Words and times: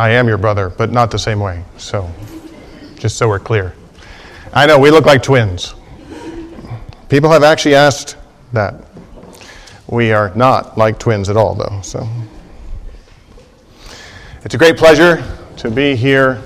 I 0.00 0.12
am 0.12 0.28
your 0.28 0.38
brother, 0.38 0.70
but 0.70 0.90
not 0.90 1.10
the 1.10 1.18
same 1.18 1.40
way. 1.40 1.62
So, 1.76 2.10
just 2.96 3.18
so 3.18 3.28
we're 3.28 3.38
clear. 3.38 3.74
I 4.50 4.64
know 4.64 4.78
we 4.78 4.90
look 4.90 5.04
like 5.04 5.22
twins. 5.22 5.74
People 7.10 7.30
have 7.30 7.42
actually 7.42 7.74
asked 7.74 8.16
that. 8.54 8.82
We 9.88 10.12
are 10.12 10.34
not 10.34 10.78
like 10.78 10.98
twins 10.98 11.28
at 11.28 11.36
all, 11.36 11.54
though. 11.54 11.82
So, 11.82 12.08
it's 14.42 14.54
a 14.54 14.58
great 14.58 14.78
pleasure 14.78 15.22
to 15.58 15.70
be 15.70 15.96
here 15.96 16.42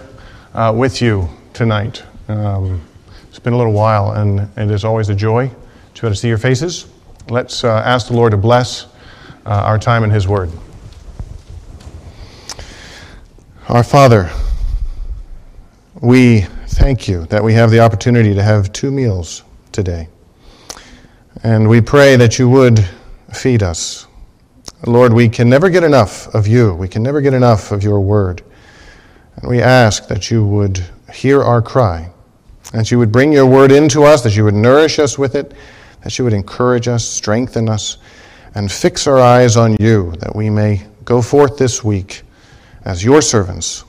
uh, 0.52 0.74
with 0.76 1.00
you 1.00 1.28
tonight. 1.52 2.02
Um, 2.26 2.82
it's 3.28 3.38
been 3.38 3.52
a 3.52 3.56
little 3.56 3.72
while, 3.72 4.14
and 4.14 4.50
it 4.58 4.68
is 4.72 4.84
always 4.84 5.10
a 5.10 5.14
joy 5.14 5.46
to 5.46 6.02
be 6.02 6.08
able 6.08 6.14
to 6.14 6.20
see 6.20 6.26
your 6.26 6.38
faces. 6.38 6.88
Let's 7.28 7.62
uh, 7.62 7.68
ask 7.86 8.08
the 8.08 8.14
Lord 8.14 8.32
to 8.32 8.36
bless 8.36 8.86
uh, 9.46 9.50
our 9.50 9.78
time 9.78 10.02
in 10.02 10.10
His 10.10 10.26
Word. 10.26 10.50
Our 13.68 13.82
Father, 13.82 14.30
we 16.02 16.42
thank 16.68 17.08
you 17.08 17.24
that 17.26 17.42
we 17.42 17.54
have 17.54 17.70
the 17.70 17.80
opportunity 17.80 18.34
to 18.34 18.42
have 18.42 18.70
two 18.74 18.90
meals 18.90 19.42
today. 19.72 20.08
And 21.42 21.66
we 21.66 21.80
pray 21.80 22.16
that 22.16 22.38
you 22.38 22.46
would 22.50 22.86
feed 23.32 23.62
us. 23.62 24.06
Lord, 24.86 25.14
we 25.14 25.30
can 25.30 25.48
never 25.48 25.70
get 25.70 25.82
enough 25.82 26.26
of 26.34 26.46
you. 26.46 26.74
We 26.74 26.88
can 26.88 27.02
never 27.02 27.22
get 27.22 27.32
enough 27.32 27.72
of 27.72 27.82
your 27.82 28.00
word. 28.00 28.42
And 29.36 29.48
we 29.48 29.62
ask 29.62 30.08
that 30.08 30.30
you 30.30 30.44
would 30.44 30.84
hear 31.14 31.42
our 31.42 31.62
cry, 31.62 32.12
that 32.74 32.90
you 32.90 32.98
would 32.98 33.10
bring 33.10 33.32
your 33.32 33.46
word 33.46 33.72
into 33.72 34.02
us, 34.02 34.22
that 34.24 34.36
you 34.36 34.44
would 34.44 34.54
nourish 34.54 34.98
us 34.98 35.18
with 35.18 35.34
it, 35.34 35.54
that 36.02 36.18
you 36.18 36.24
would 36.24 36.34
encourage 36.34 36.86
us, 36.86 37.02
strengthen 37.02 37.70
us, 37.70 37.96
and 38.54 38.70
fix 38.70 39.06
our 39.06 39.18
eyes 39.18 39.56
on 39.56 39.74
you, 39.80 40.12
that 40.16 40.36
we 40.36 40.50
may 40.50 40.86
go 41.06 41.22
forth 41.22 41.56
this 41.56 41.82
week 41.82 42.24
as 42.84 43.02
your 43.02 43.22
servants, 43.22 43.84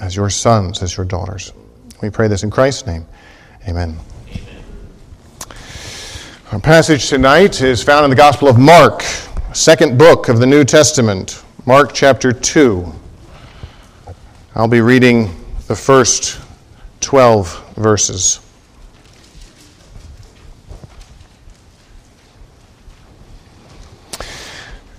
as 0.00 0.14
your 0.14 0.30
sons, 0.30 0.82
as 0.82 0.96
your 0.96 1.06
daughters. 1.06 1.52
We 2.02 2.10
pray 2.10 2.28
this 2.28 2.42
in 2.42 2.50
Christ's 2.50 2.86
name. 2.86 3.06
Amen. 3.68 3.98
Our 6.52 6.60
passage 6.60 7.08
tonight 7.08 7.60
is 7.60 7.82
found 7.82 8.04
in 8.04 8.10
the 8.10 8.16
Gospel 8.16 8.48
of 8.48 8.58
Mark, 8.58 9.02
second 9.52 9.98
book 9.98 10.28
of 10.28 10.38
the 10.38 10.46
New 10.46 10.64
Testament, 10.64 11.42
Mark 11.66 11.92
chapter 11.92 12.32
2. 12.32 12.92
I'll 14.54 14.68
be 14.68 14.80
reading 14.80 15.34
the 15.66 15.74
first 15.74 16.40
12 17.00 17.74
verses. 17.74 18.40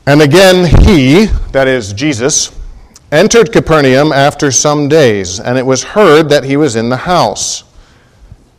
And 0.06 0.22
again, 0.22 0.66
he, 0.84 1.26
that 1.52 1.68
is 1.68 1.94
Jesus, 1.94 2.57
entered 3.12 3.52
Capernaum 3.52 4.12
after 4.12 4.52
some 4.52 4.90
days, 4.90 5.40
and 5.40 5.58
it 5.58 5.66
was 5.66 5.84
heard 5.84 6.30
that 6.30 6.44
he 6.44 6.58
was 6.58 6.76
in 6.76 6.90
the 6.90 6.98
house. 6.98 7.64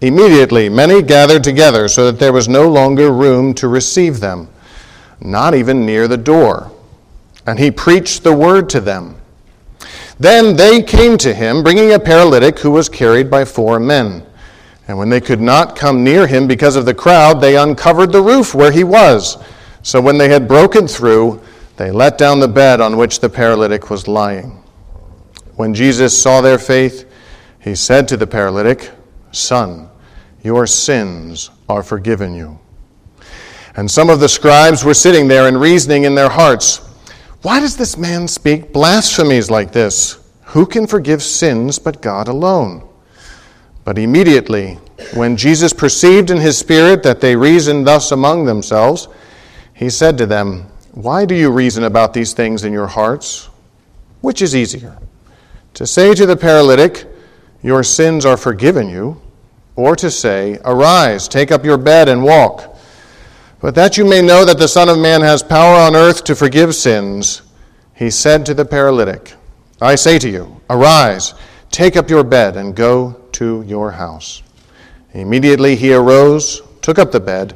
Immediately, 0.00 0.68
many 0.68 1.02
gathered 1.02 1.44
together 1.44 1.88
so 1.88 2.06
that 2.06 2.18
there 2.18 2.32
was 2.32 2.48
no 2.48 2.68
longer 2.68 3.12
room 3.12 3.52
to 3.54 3.68
receive 3.68 4.20
them, 4.20 4.48
not 5.20 5.54
even 5.54 5.84
near 5.84 6.06
the 6.06 6.16
door. 6.16 6.70
And 7.46 7.58
he 7.58 7.70
preached 7.70 8.22
the 8.22 8.32
word 8.32 8.68
to 8.70 8.80
them. 8.80 9.16
Then 10.20 10.56
they 10.56 10.82
came 10.82 11.18
to 11.18 11.34
him, 11.34 11.62
bringing 11.62 11.92
a 11.92 11.98
paralytic 11.98 12.58
who 12.58 12.70
was 12.70 12.88
carried 12.88 13.30
by 13.30 13.44
four 13.44 13.78
men. 13.78 14.24
And 14.86 14.96
when 14.96 15.10
they 15.10 15.20
could 15.20 15.40
not 15.40 15.76
come 15.76 16.02
near 16.02 16.26
him 16.26 16.46
because 16.46 16.76
of 16.76 16.86
the 16.86 16.94
crowd, 16.94 17.40
they 17.40 17.56
uncovered 17.56 18.10
the 18.10 18.22
roof 18.22 18.54
where 18.54 18.72
he 18.72 18.84
was. 18.84 19.42
So 19.82 20.00
when 20.00 20.18
they 20.18 20.28
had 20.28 20.48
broken 20.48 20.88
through, 20.88 21.42
they 21.78 21.92
let 21.92 22.18
down 22.18 22.40
the 22.40 22.48
bed 22.48 22.80
on 22.80 22.96
which 22.96 23.20
the 23.20 23.28
paralytic 23.28 23.88
was 23.88 24.08
lying. 24.08 24.62
When 25.54 25.72
Jesus 25.72 26.20
saw 26.20 26.40
their 26.40 26.58
faith, 26.58 27.08
he 27.60 27.76
said 27.76 28.08
to 28.08 28.16
the 28.16 28.26
paralytic, 28.26 28.90
Son, 29.30 29.88
your 30.42 30.66
sins 30.66 31.50
are 31.68 31.84
forgiven 31.84 32.34
you. 32.34 32.58
And 33.76 33.88
some 33.88 34.10
of 34.10 34.18
the 34.18 34.28
scribes 34.28 34.84
were 34.84 34.92
sitting 34.92 35.28
there 35.28 35.46
and 35.46 35.60
reasoning 35.60 36.02
in 36.02 36.16
their 36.16 36.28
hearts, 36.28 36.78
Why 37.42 37.60
does 37.60 37.76
this 37.76 37.96
man 37.96 38.26
speak 38.26 38.72
blasphemies 38.72 39.48
like 39.48 39.70
this? 39.70 40.18
Who 40.46 40.66
can 40.66 40.86
forgive 40.86 41.22
sins 41.22 41.78
but 41.78 42.02
God 42.02 42.26
alone? 42.26 42.88
But 43.84 43.98
immediately, 43.98 44.74
when 45.14 45.36
Jesus 45.36 45.72
perceived 45.72 46.30
in 46.30 46.38
his 46.38 46.58
spirit 46.58 47.04
that 47.04 47.20
they 47.20 47.36
reasoned 47.36 47.86
thus 47.86 48.10
among 48.10 48.46
themselves, 48.46 49.06
he 49.74 49.88
said 49.88 50.18
to 50.18 50.26
them, 50.26 50.66
why 50.98 51.24
do 51.24 51.36
you 51.36 51.52
reason 51.52 51.84
about 51.84 52.12
these 52.12 52.32
things 52.32 52.64
in 52.64 52.72
your 52.72 52.88
hearts? 52.88 53.48
Which 54.20 54.42
is 54.42 54.56
easier? 54.56 54.98
To 55.74 55.86
say 55.86 56.12
to 56.12 56.26
the 56.26 56.36
paralytic, 56.36 57.06
Your 57.62 57.84
sins 57.84 58.26
are 58.26 58.36
forgiven 58.36 58.88
you, 58.88 59.22
or 59.76 59.94
to 59.94 60.10
say, 60.10 60.58
Arise, 60.64 61.28
take 61.28 61.52
up 61.52 61.64
your 61.64 61.78
bed 61.78 62.08
and 62.08 62.24
walk. 62.24 62.76
But 63.60 63.76
that 63.76 63.96
you 63.96 64.04
may 64.04 64.20
know 64.20 64.44
that 64.44 64.58
the 64.58 64.66
Son 64.66 64.88
of 64.88 64.98
Man 64.98 65.20
has 65.20 65.40
power 65.40 65.76
on 65.76 65.94
earth 65.94 66.24
to 66.24 66.34
forgive 66.34 66.74
sins, 66.74 67.42
he 67.94 68.10
said 68.10 68.44
to 68.46 68.54
the 68.54 68.64
paralytic, 68.64 69.34
I 69.80 69.94
say 69.94 70.18
to 70.18 70.28
you, 70.28 70.60
Arise, 70.68 71.34
take 71.70 71.96
up 71.96 72.10
your 72.10 72.24
bed, 72.24 72.56
and 72.56 72.74
go 72.74 73.12
to 73.34 73.62
your 73.68 73.92
house. 73.92 74.42
Immediately 75.12 75.76
he 75.76 75.94
arose, 75.94 76.60
took 76.82 76.98
up 76.98 77.12
the 77.12 77.20
bed, 77.20 77.54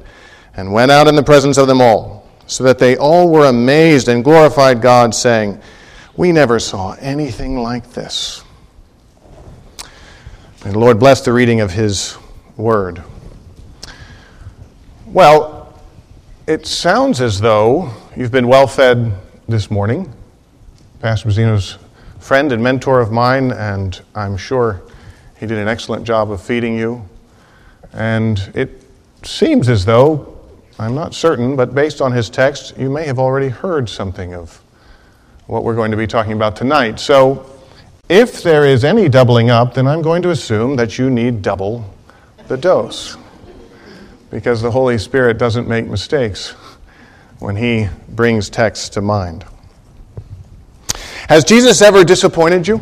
and 0.54 0.72
went 0.72 0.92
out 0.92 1.09
in 1.09 1.16
the 1.16 1.24
presence 1.24 1.59
of 1.59 1.66
them 1.66 1.80
all 1.80 2.22
so 2.47 2.64
that 2.64 2.78
they 2.78 2.97
all 2.97 3.28
were 3.28 3.47
amazed 3.47 4.08
and 4.08 4.25
glorified 4.25 4.82
God, 4.82 5.14
saying, 5.14 5.60
We 6.16 6.32
never 6.32 6.58
saw 6.58 6.92
anything 7.00 7.58
like 7.58 7.92
this. 7.92 8.44
And 10.64 10.75
the 10.75 10.78
Lord 10.78 10.98
bless 10.98 11.22
the 11.22 11.32
reading 11.32 11.60
of 11.60 11.72
His 11.72 12.16
word. 12.56 13.03
Well, 15.06 15.80
it 16.47 16.66
sounds 16.66 17.20
as 17.20 17.41
though 17.41 17.92
you've 18.16 18.32
been 18.32 18.48
well 18.48 18.66
fed 18.66 19.12
this 19.48 19.70
morning. 19.70 20.12
Pastor 21.00 21.28
Mazzino's 21.28 21.78
friend 22.20 22.53
and 22.53 22.62
mentor 22.62 23.00
of 23.00 23.10
mine, 23.10 23.50
and 23.50 24.00
I'm 24.14 24.36
sure 24.36 24.82
he 25.38 25.47
did 25.47 25.59
an 25.59 25.66
excellent 25.66 26.04
job 26.04 26.30
of 26.30 26.41
feeding 26.41 26.78
you. 26.78 27.04
And 27.92 28.38
it 28.54 28.84
seems 29.24 29.69
as 29.69 29.84
though 29.84 30.31
I'm 30.82 30.97
not 30.97 31.15
certain, 31.15 31.54
but 31.54 31.76
based 31.76 32.00
on 32.00 32.10
his 32.10 32.28
text, 32.28 32.76
you 32.76 32.91
may 32.91 33.06
have 33.06 33.20
already 33.20 33.48
heard 33.48 33.88
something 33.88 34.34
of 34.34 34.60
what 35.47 35.62
we're 35.62 35.76
going 35.76 35.93
to 35.93 35.97
be 35.97 36.09
talking 36.09 36.32
about 36.32 36.56
tonight. 36.56 36.98
So, 36.98 37.48
if 38.09 38.43
there 38.43 38.66
is 38.66 38.82
any 38.82 39.09
doubling 39.09 39.48
up, 39.48 39.75
then 39.75 39.87
I'm 39.87 40.03
going 40.03 40.22
to 40.22 40.31
assume 40.31 40.75
that 40.76 40.98
you 40.98 41.09
need 41.09 41.41
double 41.41 41.88
the 42.48 42.56
dose. 42.56 43.16
Because 44.31 44.60
the 44.60 44.72
Holy 44.72 44.98
Spirit 44.98 45.38
doesn't 45.38 45.69
make 45.69 45.87
mistakes 45.87 46.50
when 47.38 47.54
he 47.54 47.88
brings 48.09 48.50
texts 48.50 48.88
to 48.91 49.00
mind. 49.00 49.44
Has 51.28 51.44
Jesus 51.44 51.81
ever 51.81 52.03
disappointed 52.03 52.66
you? 52.66 52.81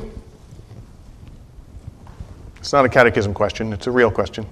It's 2.61 2.73
not 2.73 2.87
a 2.87 2.89
catechism 2.89 3.35
question, 3.35 3.75
it's 3.75 3.87
a 3.87 3.91
real 3.91 4.11
question. 4.11 4.47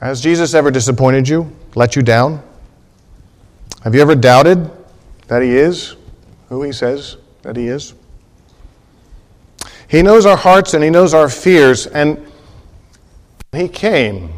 Has 0.00 0.20
Jesus 0.20 0.54
ever 0.54 0.70
disappointed 0.70 1.28
you, 1.28 1.50
let 1.74 1.96
you 1.96 2.02
down? 2.02 2.42
Have 3.82 3.94
you 3.94 4.00
ever 4.00 4.14
doubted 4.14 4.70
that 5.28 5.42
He 5.42 5.50
is 5.50 5.96
who 6.48 6.62
He 6.62 6.72
says 6.72 7.16
that 7.42 7.56
He 7.56 7.68
is? 7.68 7.94
He 9.88 10.02
knows 10.02 10.26
our 10.26 10.36
hearts 10.36 10.74
and 10.74 10.82
He 10.82 10.90
knows 10.90 11.14
our 11.14 11.28
fears, 11.28 11.86
and 11.86 12.24
He 13.52 13.68
came 13.68 14.32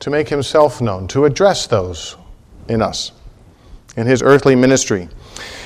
to 0.00 0.10
make 0.10 0.28
Himself 0.28 0.80
known, 0.80 1.08
to 1.08 1.24
address 1.24 1.66
those 1.66 2.16
in 2.68 2.82
us 2.82 3.12
in 3.96 4.06
His 4.06 4.22
earthly 4.22 4.54
ministry. 4.54 5.08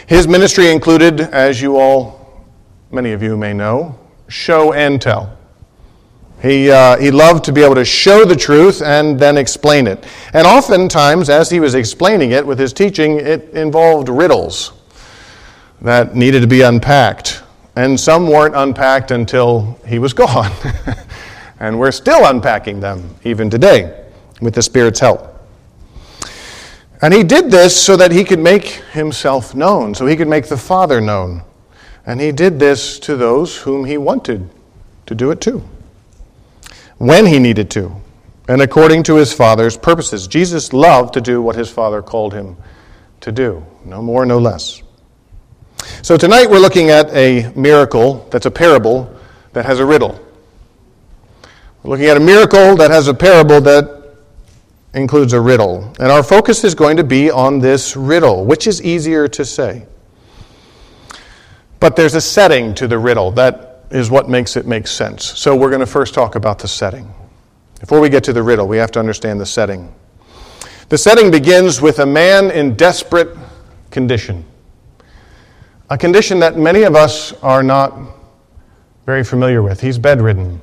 His 0.06 0.28
ministry 0.28 0.70
included, 0.70 1.20
as 1.20 1.61
you 1.61 1.76
all, 1.76 2.44
many 2.90 3.12
of 3.12 3.22
you 3.22 3.37
may 3.37 3.52
know, 3.52 3.99
show 4.29 4.72
and 4.72 5.00
tell. 5.00 5.37
He, 6.46 6.70
uh, 6.70 6.96
he 6.98 7.10
loved 7.10 7.44
to 7.44 7.52
be 7.52 7.62
able 7.62 7.75
to 7.75 7.84
show 7.84 8.25
the 8.25 8.37
truth 8.37 8.81
and 8.81 9.19
then 9.19 9.37
explain 9.37 9.88
it. 9.88 10.06
And 10.32 10.46
oftentimes, 10.46 11.28
as 11.28 11.50
he 11.50 11.58
was 11.58 11.75
explaining 11.75 12.31
it 12.31 12.46
with 12.46 12.58
his 12.58 12.72
teaching, 12.72 13.19
it 13.19 13.50
involved 13.50 14.08
riddles 14.08 14.72
that 15.82 16.14
needed 16.14 16.40
to 16.43 16.46
be 16.46 16.62
unpacked. 16.62 17.43
And 17.75 17.98
some 17.98 18.28
weren't 18.28 18.54
unpacked 18.54 19.10
until 19.10 19.78
he 19.87 19.98
was 19.98 20.12
gone. 20.14 20.52
and 21.58 21.78
we're 21.78 21.90
still 21.90 22.26
unpacking 22.26 22.78
them 22.78 23.14
even 23.25 23.50
today 23.50 24.06
with 24.40 24.54
the 24.54 24.62
Spirit's 24.62 25.00
help. 25.00 25.32
And 27.02 27.12
he 27.12 27.25
did 27.25 27.50
this 27.50 27.81
so 27.81 27.96
that 27.96 28.12
he 28.12 28.25
could 28.25 28.38
make 28.38 28.66
himself 28.93 29.54
known, 29.54 29.94
so 29.94 30.06
he 30.06 30.16
could 30.16 30.28
make 30.28 30.46
the 30.46 30.56
Father 30.56 31.00
known. 31.00 31.43
And 32.06 32.20
he 32.20 32.31
did 32.31 32.60
this 32.60 33.00
to 33.00 33.16
those 33.16 33.56
whom 33.56 33.84
he 33.84 33.98
wanted 33.98 34.48
to 35.06 35.14
do 35.14 35.32
it 35.32 35.40
to 35.43 35.62
when 36.98 37.26
he 37.26 37.38
needed 37.38 37.70
to, 37.70 37.94
and 38.48 38.62
according 38.62 39.02
to 39.04 39.16
his 39.16 39.32
Father's 39.32 39.76
purposes. 39.76 40.26
Jesus 40.26 40.72
loved 40.72 41.14
to 41.14 41.20
do 41.20 41.43
what 41.43 41.56
his 41.56 41.70
Father 41.70 42.02
called 42.02 42.32
him 42.32 42.56
to 43.20 43.32
do, 43.32 43.64
no 43.84 44.00
more, 44.02 44.25
no 44.25 44.38
less. 44.38 44.82
So 46.02 46.16
tonight 46.16 46.50
we're 46.50 46.58
looking 46.58 46.90
at 46.90 47.10
a 47.14 47.52
miracle 47.54 48.26
that's 48.31 48.46
a 48.46 48.50
parable 48.50 49.14
that 49.52 49.64
has 49.66 49.78
a 49.78 49.87
riddle. 49.87 50.20
We're 51.82 51.90
looking 51.90 52.06
at 52.06 52.16
a 52.16 52.20
miracle 52.20 52.76
that 52.76 52.90
has 52.90 53.08
a 53.08 53.14
parable 53.14 53.60
that 53.62 54.16
includes 54.94 55.32
a 55.32 55.40
riddle. 55.40 55.93
And 56.00 56.10
our 56.10 56.22
focus 56.22 56.64
is 56.64 56.75
going 56.75 56.96
to 56.96 57.04
be 57.04 57.31
on 57.31 57.58
this 57.58 57.96
riddle, 57.96 58.44
which 58.44 58.66
is 58.66 58.82
easier 58.82 59.28
to 59.28 59.44
say. 59.44 59.87
But 61.78 61.94
there's 61.94 62.14
a 62.14 62.20
setting 62.20 62.75
to 62.76 62.88
the 62.88 62.98
riddle. 62.98 63.31
That 63.32 63.66
is 63.91 64.11
what 64.11 64.29
makes 64.29 64.56
it 64.56 64.67
make 64.67 64.87
sense. 64.87 65.25
So 65.25 65.56
we're 65.56 65.71
going 65.71 65.81
to 65.81 65.87
first 65.87 66.15
talk 66.15 66.35
about 66.35 66.59
the 66.59 66.69
setting. 66.69 67.12
Before 67.81 68.00
we 68.00 68.09
get 68.09 68.25
to 68.25 68.33
the 68.33 68.43
riddle, 68.43 68.67
we 68.67 68.79
have 68.79 68.91
to 68.93 69.00
understand 69.00 69.41
the 69.41 69.47
setting. 69.47 69.94
The 70.88 70.99
setting 70.99 71.31
begins 71.31 71.81
with 71.81 71.99
a 71.99 72.06
man 72.06 72.50
in 72.50 72.75
desperate 72.75 73.37
condition. 73.91 74.44
A 75.91 75.99
condition 75.99 76.41
that 76.41 76.56
many 76.56 76.83
of 76.83 76.97
us 76.97 77.33
are 77.43 77.62
not 77.62 77.97
very 79.05 79.23
familiar 79.23 79.62
with. 79.62 79.81
He's 79.81 79.99
bedridden. 79.99 80.61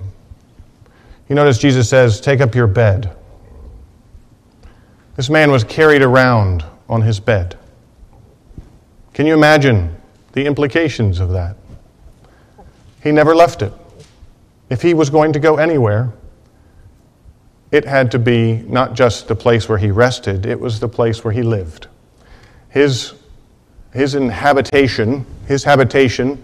You 1.29 1.35
notice 1.35 1.57
Jesus 1.57 1.89
says, 1.89 2.19
Take 2.19 2.41
up 2.41 2.55
your 2.55 2.67
bed. 2.67 3.15
This 5.15 5.29
man 5.29 5.51
was 5.51 5.63
carried 5.63 6.01
around 6.01 6.65
on 6.89 7.01
his 7.01 7.19
bed. 7.19 7.57
Can 9.13 9.25
you 9.25 9.33
imagine 9.33 9.95
the 10.33 10.45
implications 10.45 11.19
of 11.19 11.29
that? 11.31 11.55
He 13.03 13.11
never 13.11 13.35
left 13.35 13.61
it. 13.61 13.73
If 14.69 14.81
he 14.81 14.93
was 14.93 15.09
going 15.09 15.33
to 15.33 15.39
go 15.39 15.57
anywhere, 15.57 16.13
it 17.71 17.85
had 17.85 18.11
to 18.11 18.19
be 18.19 18.63
not 18.67 18.93
just 18.93 19.27
the 19.27 19.35
place 19.35 19.67
where 19.67 19.77
he 19.77 19.91
rested, 19.91 20.45
it 20.45 20.59
was 20.59 20.79
the 20.79 20.87
place 20.87 21.23
where 21.23 21.33
he 21.33 21.41
lived. 21.41 21.87
His, 22.69 23.13
his 23.91 24.15
inhabitation, 24.15 25.25
his 25.47 25.63
habitation 25.63 26.41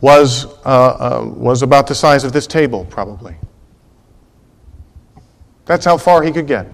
was, 0.00 0.46
uh, 0.64 0.68
uh, 0.68 1.24
was 1.26 1.62
about 1.62 1.86
the 1.86 1.94
size 1.94 2.24
of 2.24 2.32
this 2.32 2.46
table, 2.46 2.86
probably. 2.86 3.36
That's 5.66 5.84
how 5.84 5.98
far 5.98 6.22
he 6.22 6.32
could 6.32 6.46
get. 6.46 6.66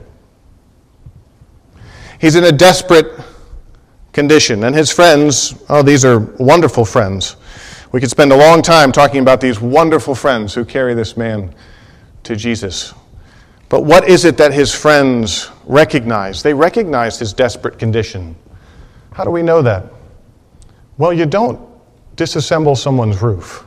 He's 2.20 2.36
in 2.36 2.44
a 2.44 2.52
desperate 2.52 3.20
condition, 4.12 4.64
and 4.64 4.76
his 4.76 4.92
friends, 4.92 5.54
oh, 5.68 5.82
these 5.82 6.04
are 6.04 6.20
wonderful 6.38 6.84
friends. 6.84 7.36
We 7.94 8.00
could 8.00 8.10
spend 8.10 8.32
a 8.32 8.36
long 8.36 8.60
time 8.60 8.90
talking 8.90 9.20
about 9.20 9.40
these 9.40 9.60
wonderful 9.60 10.16
friends 10.16 10.52
who 10.52 10.64
carry 10.64 10.94
this 10.94 11.16
man 11.16 11.54
to 12.24 12.34
Jesus. 12.34 12.92
But 13.68 13.84
what 13.84 14.08
is 14.08 14.24
it 14.24 14.36
that 14.38 14.52
his 14.52 14.74
friends 14.74 15.48
recognize? 15.64 16.42
They 16.42 16.54
recognize 16.54 17.20
his 17.20 17.32
desperate 17.32 17.78
condition. 17.78 18.34
How 19.12 19.22
do 19.22 19.30
we 19.30 19.42
know 19.42 19.62
that? 19.62 19.92
Well, 20.98 21.12
you 21.12 21.24
don't 21.24 21.60
disassemble 22.16 22.76
someone's 22.76 23.22
roof 23.22 23.64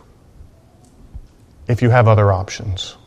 if 1.69 1.81
you 1.81 1.89
have 1.89 2.09
other 2.09 2.33
options. 2.33 2.97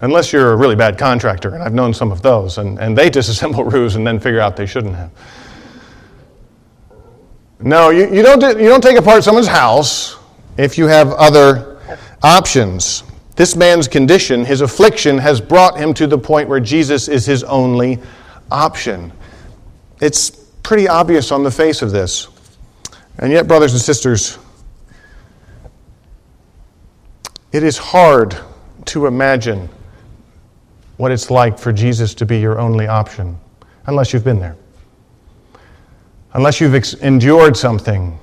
Unless 0.00 0.32
you're 0.32 0.52
a 0.52 0.56
really 0.56 0.76
bad 0.76 0.96
contractor, 0.96 1.52
and 1.52 1.62
I've 1.62 1.74
known 1.74 1.92
some 1.92 2.10
of 2.10 2.22
those, 2.22 2.56
and, 2.56 2.78
and 2.78 2.96
they 2.96 3.10
disassemble 3.20 3.70
roofs 3.70 3.96
and 3.96 4.06
then 4.06 4.18
figure 4.18 4.40
out 4.40 4.56
they 4.56 4.64
shouldn't 4.64 4.96
have. 4.96 5.10
No, 7.62 7.90
you, 7.90 8.12
you, 8.12 8.22
don't, 8.22 8.42
you 8.58 8.68
don't 8.68 8.82
take 8.82 8.98
apart 8.98 9.22
someone's 9.22 9.46
house 9.46 10.16
if 10.56 10.76
you 10.76 10.86
have 10.88 11.12
other 11.12 11.80
options. 12.22 13.04
This 13.36 13.54
man's 13.54 13.86
condition, 13.86 14.44
his 14.44 14.60
affliction, 14.60 15.16
has 15.18 15.40
brought 15.40 15.78
him 15.78 15.94
to 15.94 16.06
the 16.06 16.18
point 16.18 16.48
where 16.48 16.60
Jesus 16.60 17.08
is 17.08 17.24
his 17.24 17.44
only 17.44 18.00
option. 18.50 19.12
It's 20.00 20.30
pretty 20.62 20.88
obvious 20.88 21.30
on 21.30 21.44
the 21.44 21.50
face 21.50 21.82
of 21.82 21.92
this. 21.92 22.28
And 23.18 23.32
yet, 23.32 23.46
brothers 23.46 23.72
and 23.72 23.80
sisters, 23.80 24.38
it 27.52 27.62
is 27.62 27.78
hard 27.78 28.36
to 28.86 29.06
imagine 29.06 29.68
what 30.96 31.12
it's 31.12 31.30
like 31.30 31.58
for 31.58 31.72
Jesus 31.72 32.14
to 32.14 32.26
be 32.26 32.40
your 32.40 32.58
only 32.58 32.86
option, 32.86 33.38
unless 33.86 34.12
you've 34.12 34.24
been 34.24 34.40
there. 34.40 34.56
Unless 36.34 36.60
you've 36.60 36.74
ex- 36.74 36.94
endured 36.94 37.56
something 37.56 38.18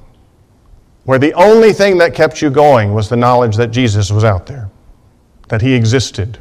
where 1.06 1.20
the 1.20 1.34
only 1.34 1.74
thing 1.74 1.98
that 1.98 2.14
kept 2.14 2.42
you 2.42 2.50
going 2.50 2.94
was 2.94 3.10
the 3.10 3.16
knowledge 3.16 3.56
that 3.56 3.72
Jesus 3.72 4.12
was 4.12 4.24
out 4.24 4.46
there, 4.46 4.70
that 5.48 5.62
he 5.62 5.74
existed, 5.74 6.38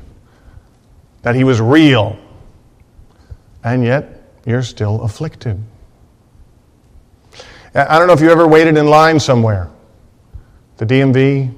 that 1.23 1.35
he 1.35 1.45
was 1.45 1.61
real, 1.61 2.19
and 3.65 3.85
yet 3.85 4.23
you're 4.45 4.63
still 4.63 5.03
afflicted. 5.03 5.63
I 7.75 7.99
don't 7.99 8.07
know 8.07 8.13
if 8.13 8.21
you 8.21 8.31
ever 8.31 8.47
waited 8.47 8.77
in 8.77 8.87
line 8.87 9.21
somewhere, 9.21 9.69
the 10.79 10.87
DMV, 10.87 11.55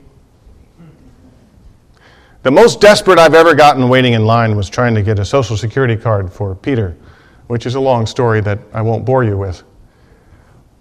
the 2.42 2.50
most 2.50 2.80
desperate 2.80 3.18
I've 3.18 3.34
ever 3.34 3.54
gotten 3.54 3.88
waiting 3.88 4.14
in 4.14 4.24
line 4.24 4.56
was 4.56 4.70
trying 4.70 4.94
to 4.94 5.02
get 5.02 5.18
a 5.18 5.24
Social 5.24 5.56
Security 5.56 5.96
card 5.96 6.32
for 6.32 6.54
Peter, 6.54 6.96
which 7.48 7.66
is 7.66 7.74
a 7.74 7.80
long 7.80 8.06
story 8.06 8.40
that 8.40 8.58
I 8.72 8.80
won't 8.80 9.04
bore 9.04 9.24
you 9.24 9.36
with. 9.36 9.62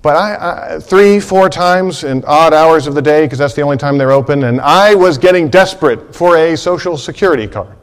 But 0.02 0.16
I, 0.16 0.76
I 0.76 0.80
three, 0.80 1.20
four 1.20 1.50
times 1.50 2.06
in 2.06 2.24
odd 2.26 2.54
hours 2.54 2.88
of 2.88 2.96
the 2.96 3.02
day, 3.02 3.26
because 3.26 3.38
that's 3.38 3.54
the 3.54 3.62
only 3.62 3.78
time 3.78 3.98
they're 3.98 4.12
open, 4.12 4.46
and 4.46 4.62
I 4.62 4.96
was 4.96 5.18
getting 5.18 5.50
desperate 5.50 6.16
for 6.16 6.38
a 6.38 6.56
Social 6.56 6.98
Security 6.98 7.48
card. 7.48 7.76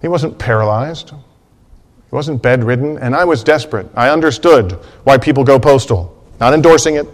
He 0.00 0.08
wasn't 0.08 0.38
paralyzed. 0.38 1.10
He 1.10 2.14
wasn't 2.14 2.40
bedridden, 2.40 2.98
and 2.98 3.14
I 3.14 3.24
was 3.24 3.44
desperate. 3.44 3.86
I 3.94 4.08
understood 4.08 4.72
why 5.04 5.18
people 5.18 5.44
go 5.44 5.58
postal. 5.58 6.14
Not 6.40 6.54
endorsing 6.54 6.94
it, 6.94 7.06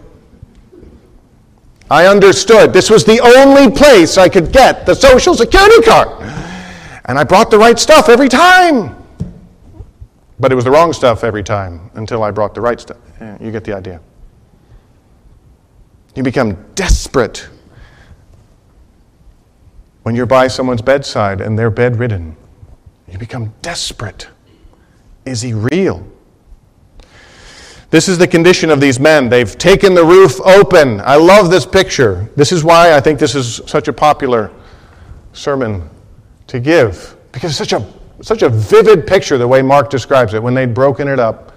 I 1.90 2.06
understood 2.06 2.72
this 2.72 2.88
was 2.88 3.04
the 3.04 3.20
only 3.20 3.70
place 3.70 4.16
I 4.16 4.28
could 4.28 4.52
get 4.52 4.87
the 4.87 4.94
Social 4.94 5.34
Security 5.34 5.82
card. 5.82 6.08
And 7.06 7.19
I 7.19 7.25
brought 7.25 7.50
the 7.50 7.58
right 7.58 7.78
stuff 7.78 8.08
every 8.08 8.28
time. 8.28 9.03
But 10.44 10.52
it 10.52 10.56
was 10.56 10.67
the 10.67 10.70
wrong 10.70 10.93
stuff 10.93 11.25
every 11.25 11.43
time 11.43 11.91
until 11.94 12.23
I 12.23 12.31
brought 12.31 12.55
the 12.55 12.61
right 12.61 12.79
stuff. 12.79 12.99
You 13.41 13.50
get 13.50 13.64
the 13.64 13.75
idea. 13.75 13.99
You 16.14 16.23
become 16.23 16.62
desperate 16.75 17.49
when 20.02 20.14
you're 20.14 20.26
by 20.26 20.49
someone's 20.49 20.82
bedside 20.82 21.41
and 21.41 21.58
they're 21.58 21.70
bedridden. 21.70 22.37
You 23.11 23.17
become 23.17 23.55
desperate. 23.62 24.29
Is 25.25 25.41
he 25.41 25.55
real? 25.55 26.06
This 27.88 28.06
is 28.06 28.19
the 28.19 28.29
condition 28.29 28.69
of 28.69 28.82
these 28.82 29.00
men. 29.00 29.31
They've 29.31 29.56
taken 29.56 29.94
the 29.94 30.05
roof 30.05 30.42
open. 30.42 31.00
I 31.00 31.16
love 31.16 31.50
this 31.50 31.64
picture. 31.64 32.28
This 32.37 32.52
is 32.52 32.62
why 32.62 32.95
I 32.95 33.00
think 33.00 33.18
this 33.18 33.35
is 33.35 33.62
such 33.64 33.88
a 33.88 33.95
popular 33.95 34.50
sermon 35.33 35.88
to 36.49 36.61
give, 36.61 37.16
because 37.33 37.59
it's 37.59 37.71
such 37.71 37.73
a, 37.73 37.83
such 38.23 38.42
a 38.42 38.49
vivid 38.49 39.06
picture 39.06 39.38
the 39.38 39.49
way 39.49 39.62
Mark 39.62 39.90
describes 39.90 40.35
it 40.35 40.42
when 40.42 40.54
they'd 40.54 40.75
broken 40.75 41.09
it 41.09 41.18
up. 41.18 41.52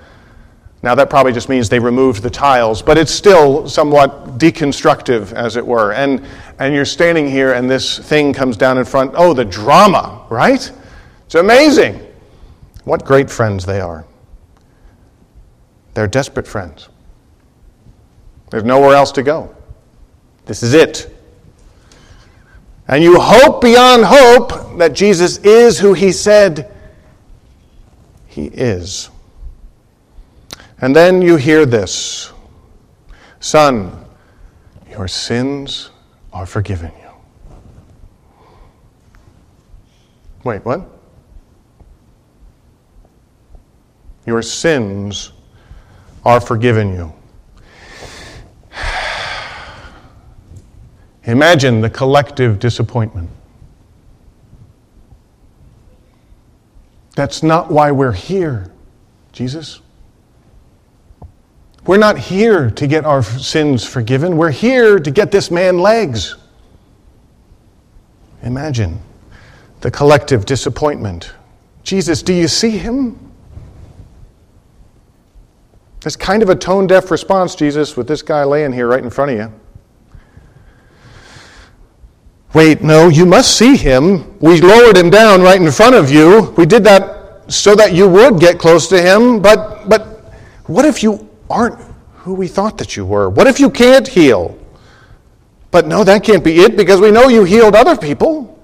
Now, 0.83 0.93
that 0.95 1.09
probably 1.09 1.33
just 1.33 1.49
means 1.49 1.69
they 1.69 1.79
removed 1.79 2.21
the 2.21 2.29
tiles, 2.29 2.81
but 2.81 2.97
it's 2.97 3.11
still 3.11 3.67
somewhat 3.67 4.37
deconstructive, 4.37 5.33
as 5.33 5.55
it 5.55 5.65
were. 5.65 5.91
And, 5.93 6.23
and 6.59 6.73
you're 6.73 6.85
standing 6.85 7.27
here, 7.27 7.53
and 7.53 7.69
this 7.69 7.97
thing 7.97 8.31
comes 8.31 8.57
down 8.57 8.77
in 8.77 8.85
front. 8.85 9.13
Oh, 9.15 9.33
the 9.33 9.45
drama, 9.45 10.25
right? 10.29 10.71
It's 11.25 11.35
amazing. 11.35 11.99
What 12.83 13.03
great 13.05 13.29
friends 13.29 13.65
they 13.65 13.81
are. 13.81 14.05
They're 15.95 16.07
desperate 16.07 16.47
friends. 16.47 16.89
There's 18.51 18.63
nowhere 18.63 18.95
else 18.95 19.11
to 19.13 19.23
go. 19.23 19.53
This 20.45 20.61
is 20.61 20.73
it. 20.73 21.16
And 22.87 23.03
you 23.03 23.19
hope 23.19 23.61
beyond 23.61 24.05
hope 24.05 24.77
that 24.77 24.93
Jesus 24.93 25.39
is 25.39 25.79
who 25.79 25.93
he 25.93 26.11
said 26.11 26.73
he 28.27 28.45
is. 28.45 29.09
And 30.79 30.95
then 30.95 31.21
you 31.21 31.35
hear 31.35 31.65
this 31.65 32.31
Son, 33.39 34.05
your 34.89 35.07
sins 35.07 35.89
are 36.31 36.45
forgiven 36.45 36.91
you. 37.01 37.09
Wait, 40.43 40.63
what? 40.63 40.81
Your 44.25 44.41
sins 44.41 45.33
are 46.23 46.39
forgiven 46.39 46.93
you. 46.93 47.13
Imagine 51.27 51.81
the 51.81 51.89
collective 51.89 52.57
disappointment. 52.57 53.29
That's 57.15 57.43
not 57.43 57.69
why 57.69 57.91
we're 57.91 58.13
here, 58.13 58.71
Jesus. 59.33 59.81
We're 61.85 61.97
not 61.97 62.17
here 62.17 62.69
to 62.71 62.87
get 62.87 63.05
our 63.05 63.23
sins 63.23 63.85
forgiven. 63.85 64.37
We're 64.37 64.51
here 64.51 64.99
to 64.99 65.11
get 65.11 65.31
this 65.31 65.51
man 65.51 65.79
legs. 65.79 66.35
Imagine 68.43 68.99
the 69.81 69.91
collective 69.91 70.45
disappointment. 70.45 71.33
Jesus, 71.83 72.21
do 72.21 72.33
you 72.33 72.47
see 72.47 72.71
him? 72.71 73.19
That's 76.01 76.15
kind 76.15 76.41
of 76.41 76.49
a 76.49 76.55
tone 76.55 76.87
deaf 76.87 77.11
response, 77.11 77.55
Jesus, 77.55 77.97
with 77.97 78.07
this 78.07 78.21
guy 78.21 78.45
laying 78.45 78.71
here 78.71 78.87
right 78.87 79.03
in 79.03 79.09
front 79.09 79.31
of 79.31 79.37
you. 79.37 79.66
Wait, 82.57 82.81
no, 82.81 83.07
you 83.07 83.23
must 83.23 83.55
see 83.55 83.77
him. 83.77 84.35
We 84.39 84.59
lowered 84.61 84.97
him 84.97 85.11
down 85.11 85.43
right 85.43 85.61
in 85.61 85.71
front 85.71 85.93
of 85.93 86.09
you. 86.09 86.55
We 86.57 86.65
did 86.65 86.83
that 86.85 87.43
so 87.53 87.75
that 87.75 87.93
you 87.93 88.09
would 88.09 88.39
get 88.39 88.57
close 88.57 88.87
to 88.87 88.99
him, 88.99 89.39
but, 89.43 89.87
but 89.87 90.33
what 90.65 90.83
if 90.83 91.03
you 91.03 91.29
aren't 91.51 91.79
who 92.15 92.33
we 92.33 92.47
thought 92.47 92.79
that 92.79 92.97
you 92.97 93.05
were? 93.05 93.29
What 93.29 93.45
if 93.45 93.59
you 93.59 93.69
can't 93.69 94.07
heal? 94.07 94.57
But 95.69 95.85
no, 95.85 96.03
that 96.03 96.23
can't 96.23 96.43
be 96.43 96.61
it 96.61 96.75
because 96.75 96.99
we 96.99 97.11
know 97.11 97.27
you 97.27 97.43
healed 97.43 97.75
other 97.75 97.95
people. 97.95 98.59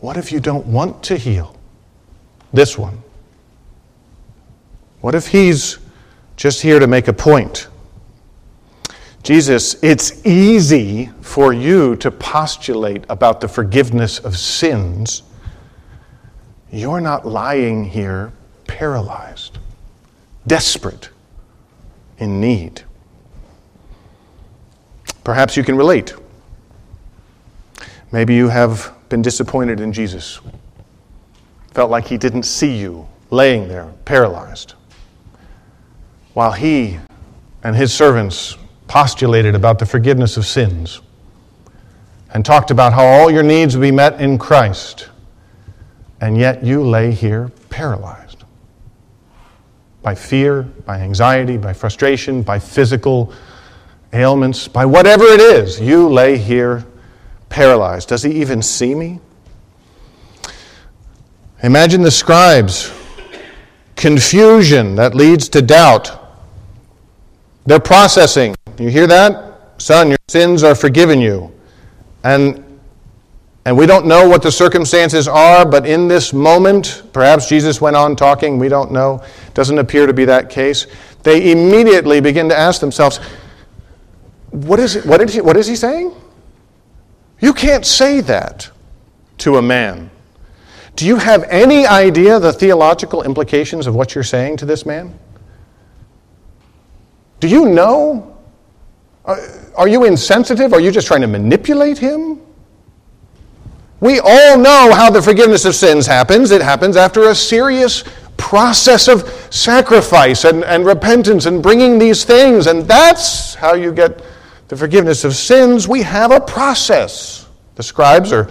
What 0.00 0.16
if 0.16 0.32
you 0.32 0.40
don't 0.40 0.66
want 0.66 1.02
to 1.04 1.18
heal 1.18 1.54
this 2.54 2.78
one? 2.78 3.02
What 5.02 5.14
if 5.14 5.26
he's 5.26 5.76
just 6.38 6.62
here 6.62 6.78
to 6.78 6.86
make 6.86 7.08
a 7.08 7.12
point. 7.12 7.66
Jesus, 9.28 9.76
it's 9.82 10.24
easy 10.24 11.10
for 11.20 11.52
you 11.52 11.96
to 11.96 12.10
postulate 12.10 13.04
about 13.10 13.42
the 13.42 13.46
forgiveness 13.46 14.18
of 14.20 14.38
sins. 14.38 15.22
You're 16.72 17.02
not 17.02 17.26
lying 17.26 17.84
here 17.84 18.32
paralyzed, 18.66 19.58
desperate, 20.46 21.10
in 22.16 22.40
need. 22.40 22.80
Perhaps 25.24 25.58
you 25.58 25.62
can 25.62 25.76
relate. 25.76 26.14
Maybe 28.10 28.34
you 28.34 28.48
have 28.48 28.94
been 29.10 29.20
disappointed 29.20 29.78
in 29.78 29.92
Jesus, 29.92 30.40
felt 31.74 31.90
like 31.90 32.06
he 32.06 32.16
didn't 32.16 32.44
see 32.44 32.78
you 32.78 33.06
laying 33.30 33.68
there 33.68 33.92
paralyzed 34.06 34.72
while 36.32 36.52
he 36.52 36.98
and 37.62 37.76
his 37.76 37.92
servants 37.92 38.56
postulated 38.88 39.54
about 39.54 39.78
the 39.78 39.86
forgiveness 39.86 40.36
of 40.36 40.44
sins 40.44 41.00
and 42.34 42.44
talked 42.44 42.70
about 42.70 42.92
how 42.92 43.04
all 43.04 43.30
your 43.30 43.42
needs 43.42 43.76
would 43.76 43.82
be 43.82 43.90
met 43.90 44.20
in 44.20 44.38
Christ, 44.38 45.08
and 46.20 46.36
yet 46.36 46.64
you 46.64 46.82
lay 46.82 47.12
here 47.12 47.50
paralyzed 47.70 48.44
by 50.02 50.14
fear, 50.14 50.62
by 50.62 51.00
anxiety, 51.00 51.56
by 51.56 51.72
frustration, 51.72 52.42
by 52.42 52.58
physical 52.58 53.32
ailments, 54.12 54.66
by 54.66 54.84
whatever 54.84 55.24
it 55.24 55.40
is, 55.40 55.80
you 55.80 56.08
lay 56.08 56.38
here 56.38 56.84
paralyzed. 57.48 58.08
Does 58.08 58.22
he 58.22 58.32
even 58.40 58.62
see 58.62 58.94
me? 58.94 59.20
Imagine 61.62 62.02
the 62.02 62.10
scribes. 62.10 62.92
Confusion 63.96 64.94
that 64.94 65.14
leads 65.14 65.48
to 65.50 65.60
doubt 65.60 66.18
they're 67.66 67.80
processing. 67.80 68.54
You 68.78 68.88
hear 68.88 69.06
that? 69.06 69.60
Son, 69.78 70.08
your 70.08 70.18
sins 70.28 70.62
are 70.62 70.74
forgiven 70.74 71.20
you. 71.20 71.52
And 72.24 72.64
and 73.68 73.76
we 73.76 73.84
don't 73.84 74.06
know 74.06 74.26
what 74.26 74.42
the 74.42 74.50
circumstances 74.50 75.28
are, 75.28 75.66
but 75.66 75.84
in 75.84 76.08
this 76.08 76.32
moment, 76.32 77.02
perhaps 77.12 77.50
Jesus 77.50 77.82
went 77.82 77.96
on 77.96 78.16
talking, 78.16 78.58
we 78.58 78.70
don't 78.70 78.90
know. 78.90 79.22
Doesn't 79.52 79.76
appear 79.76 80.06
to 80.06 80.14
be 80.14 80.24
that 80.24 80.48
case. 80.48 80.86
They 81.22 81.52
immediately 81.52 82.22
begin 82.22 82.48
to 82.48 82.56
ask 82.56 82.80
themselves, 82.80 83.20
what 84.52 84.80
is, 84.80 84.96
it, 84.96 85.04
what, 85.04 85.20
is 85.20 85.34
he, 85.34 85.42
what 85.42 85.58
is 85.58 85.66
he 85.66 85.76
saying? 85.76 86.14
You 87.40 87.52
can't 87.52 87.84
say 87.84 88.22
that 88.22 88.70
to 89.36 89.58
a 89.58 89.62
man. 89.62 90.10
Do 90.96 91.06
you 91.06 91.16
have 91.16 91.44
any 91.50 91.86
idea 91.86 92.40
the 92.40 92.54
theological 92.54 93.22
implications 93.22 93.86
of 93.86 93.94
what 93.94 94.14
you're 94.14 94.24
saying 94.24 94.56
to 94.56 94.64
this 94.64 94.86
man? 94.86 95.18
Do 97.38 97.48
you 97.48 97.68
know? 97.68 98.37
Are 99.28 99.88
you 99.88 100.04
insensitive? 100.04 100.72
Are 100.72 100.80
you 100.80 100.90
just 100.90 101.06
trying 101.06 101.20
to 101.20 101.26
manipulate 101.26 101.98
him? 101.98 102.40
We 104.00 104.20
all 104.20 104.58
know 104.58 104.92
how 104.92 105.10
the 105.10 105.20
forgiveness 105.20 105.64
of 105.64 105.74
sins 105.74 106.06
happens. 106.06 106.50
It 106.50 106.62
happens 106.62 106.96
after 106.96 107.28
a 107.28 107.34
serious 107.34 108.04
process 108.36 109.08
of 109.08 109.28
sacrifice 109.52 110.44
and, 110.44 110.64
and 110.64 110.86
repentance 110.86 111.46
and 111.46 111.62
bringing 111.62 111.98
these 111.98 112.24
things. 112.24 112.68
And 112.68 112.86
that's 112.86 113.54
how 113.54 113.74
you 113.74 113.92
get 113.92 114.22
the 114.68 114.76
forgiveness 114.76 115.24
of 115.24 115.34
sins. 115.34 115.88
We 115.88 116.02
have 116.02 116.30
a 116.30 116.40
process. 116.40 117.48
The 117.74 117.82
scribes 117.82 118.32
are 118.32 118.48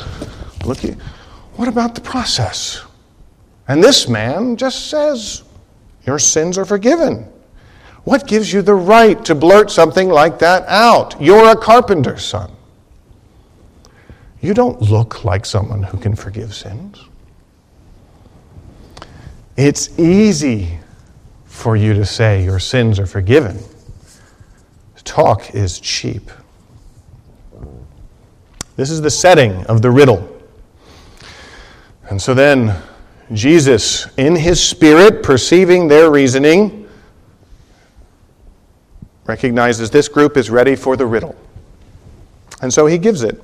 looking, 0.65 0.99
what 1.55 1.67
about 1.67 1.95
the 1.95 2.01
process? 2.01 2.83
And 3.67 3.83
this 3.83 4.07
man 4.07 4.57
just 4.57 4.89
says, 4.89 5.43
Your 6.05 6.19
sins 6.19 6.57
are 6.57 6.65
forgiven. 6.65 7.27
What 8.07 8.25
gives 8.25 8.53
you 8.53 8.61
the 8.61 8.73
right 8.73 9.25
to 9.25 9.35
blurt 9.35 9.69
something 9.69 10.07
like 10.07 10.39
that 10.39 10.63
out? 10.69 11.21
You're 11.21 11.49
a 11.49 11.57
carpenter's 11.57 12.23
son. 12.23 12.49
You 14.39 14.53
don't 14.53 14.81
look 14.81 15.25
like 15.25 15.45
someone 15.45 15.83
who 15.83 15.97
can 15.97 16.15
forgive 16.15 16.55
sins. 16.55 17.03
It's 19.57 19.99
easy 19.99 20.79
for 21.47 21.75
you 21.75 21.93
to 21.95 22.05
say 22.05 22.45
your 22.45 22.59
sins 22.59 22.97
are 22.97 23.05
forgiven. 23.05 23.59
Talk 25.03 25.53
is 25.53 25.77
cheap. 25.77 26.31
This 28.77 28.89
is 28.89 29.01
the 29.01 29.11
setting 29.11 29.65
of 29.65 29.81
the 29.81 29.91
riddle. 29.91 30.25
And 32.09 32.21
so 32.21 32.33
then, 32.33 32.73
Jesus, 33.33 34.07
in 34.15 34.37
his 34.37 34.63
spirit, 34.63 35.23
perceiving 35.23 35.89
their 35.89 36.09
reasoning, 36.09 36.86
recognizes 39.27 39.89
this 39.89 40.07
group 40.07 40.37
is 40.37 40.49
ready 40.49 40.75
for 40.75 40.95
the 40.95 41.05
riddle. 41.05 41.35
And 42.61 42.73
so 42.73 42.85
he 42.85 42.97
gives 42.97 43.23
it. 43.23 43.41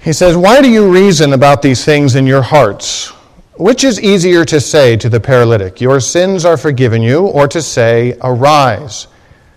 He 0.00 0.12
says, 0.12 0.36
Why 0.36 0.62
do 0.62 0.70
you 0.70 0.90
reason 0.90 1.32
about 1.32 1.60
these 1.60 1.84
things 1.84 2.14
in 2.14 2.26
your 2.26 2.42
hearts? 2.42 3.08
Which 3.56 3.84
is 3.84 4.00
easier 4.00 4.44
to 4.46 4.58
say 4.58 4.96
to 4.96 5.10
the 5.10 5.20
paralytic, 5.20 5.80
Your 5.80 6.00
sins 6.00 6.46
are 6.46 6.56
forgiven 6.56 7.02
you, 7.02 7.26
or 7.26 7.46
to 7.48 7.60
say, 7.60 8.16
Arise, 8.22 9.06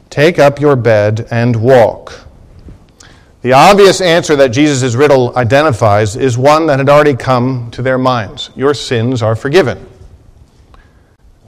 take 0.09 0.39
up 0.39 0.59
your 0.59 0.75
bed, 0.75 1.27
and 1.31 1.55
walk? 1.55 2.25
The 3.43 3.53
obvious 3.53 4.01
answer 4.01 4.35
that 4.37 4.49
Jesus' 4.49 4.95
riddle 4.95 5.37
identifies 5.37 6.15
is 6.15 6.37
one 6.37 6.65
that 6.67 6.79
had 6.79 6.89
already 6.89 7.15
come 7.15 7.71
to 7.71 7.81
their 7.81 7.97
minds 7.97 8.49
Your 8.55 8.73
sins 8.73 9.21
are 9.21 9.35
forgiven. 9.35 9.87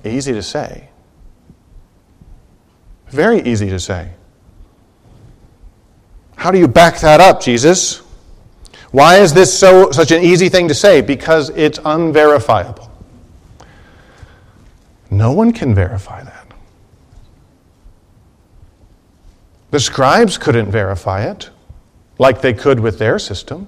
Easy 0.06 0.32
to 0.34 0.44
say. 0.44 0.89
Very 3.08 3.42
easy 3.42 3.70
to 3.70 3.80
say. 3.80 4.12
How 6.36 6.52
do 6.52 6.60
you 6.60 6.68
back 6.68 7.00
that 7.00 7.22
up, 7.22 7.42
Jesus? 7.42 8.02
Why 8.92 9.18
is 9.18 9.34
this 9.34 9.58
so 9.58 9.92
such 9.92 10.12
an 10.12 10.24
easy 10.24 10.50
thing 10.50 10.68
to 10.68 10.74
say? 10.74 11.02
Because 11.02 11.50
it's 11.50 11.80
unverifiable. 11.84 12.92
No 15.10 15.32
one 15.32 15.54
can 15.54 15.74
verify 15.74 16.24
that. 16.24 16.54
The 19.72 19.80
scribes 19.80 20.38
couldn't 20.38 20.72
verify 20.72 21.30
it 21.30 21.50
like 22.18 22.42
they 22.42 22.54
could 22.54 22.80
with 22.80 22.98
their 22.98 23.20
system. 23.20 23.68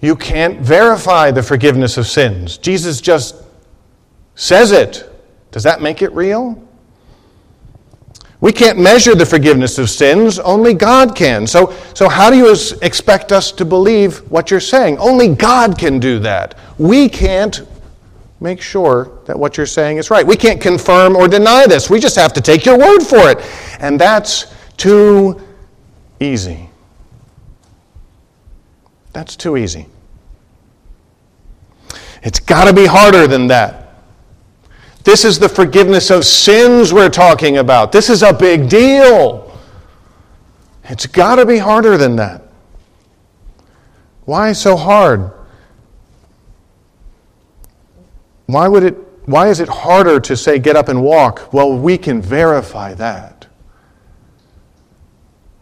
You 0.00 0.16
can't 0.16 0.60
verify 0.60 1.30
the 1.30 1.42
forgiveness 1.42 1.96
of 1.96 2.06
sins. 2.06 2.58
Jesus 2.58 3.00
just 3.00 3.36
says 4.34 4.72
it. 4.72 5.08
Does 5.50 5.62
that 5.62 5.80
make 5.80 6.02
it 6.02 6.12
real? 6.12 6.62
We 8.42 8.50
can't 8.50 8.76
measure 8.76 9.14
the 9.14 9.24
forgiveness 9.24 9.78
of 9.78 9.88
sins, 9.88 10.40
only 10.40 10.74
God 10.74 11.14
can. 11.14 11.46
So, 11.46 11.72
so 11.94 12.08
how 12.08 12.28
do 12.28 12.36
you 12.36 12.50
expect 12.50 13.30
us 13.30 13.52
to 13.52 13.64
believe 13.64 14.18
what 14.32 14.50
you're 14.50 14.58
saying? 14.58 14.98
Only 14.98 15.32
God 15.32 15.78
can 15.78 16.00
do 16.00 16.18
that. 16.18 16.58
We 16.76 17.08
can't 17.08 17.64
make 18.40 18.60
sure 18.60 19.20
that 19.26 19.38
what 19.38 19.56
you're 19.56 19.64
saying 19.64 19.98
is 19.98 20.10
right. 20.10 20.26
We 20.26 20.36
can't 20.36 20.60
confirm 20.60 21.14
or 21.14 21.28
deny 21.28 21.68
this. 21.68 21.88
We 21.88 22.00
just 22.00 22.16
have 22.16 22.32
to 22.32 22.40
take 22.40 22.66
your 22.66 22.76
word 22.76 23.02
for 23.04 23.30
it. 23.30 23.38
And 23.78 24.00
that's 24.00 24.52
too 24.76 25.40
easy. 26.18 26.68
That's 29.12 29.36
too 29.36 29.56
easy. 29.56 29.86
It's 32.24 32.40
got 32.40 32.64
to 32.64 32.72
be 32.72 32.86
harder 32.86 33.28
than 33.28 33.46
that. 33.46 33.81
This 35.04 35.24
is 35.24 35.38
the 35.38 35.48
forgiveness 35.48 36.10
of 36.10 36.24
sins 36.24 36.92
we're 36.92 37.08
talking 37.08 37.58
about. 37.58 37.92
This 37.92 38.08
is 38.08 38.22
a 38.22 38.32
big 38.32 38.68
deal. 38.68 39.58
It's 40.84 41.06
got 41.06 41.36
to 41.36 41.46
be 41.46 41.58
harder 41.58 41.96
than 41.96 42.16
that. 42.16 42.42
Why 44.24 44.52
so 44.52 44.76
hard? 44.76 45.32
Why 48.46 48.68
would 48.68 48.84
it 48.84 48.96
why 49.24 49.48
is 49.48 49.60
it 49.60 49.68
harder 49.68 50.18
to 50.18 50.36
say 50.36 50.58
get 50.58 50.76
up 50.76 50.88
and 50.88 51.02
walk? 51.02 51.52
Well, 51.52 51.78
we 51.78 51.96
can 51.96 52.20
verify 52.20 52.92
that. 52.94 53.46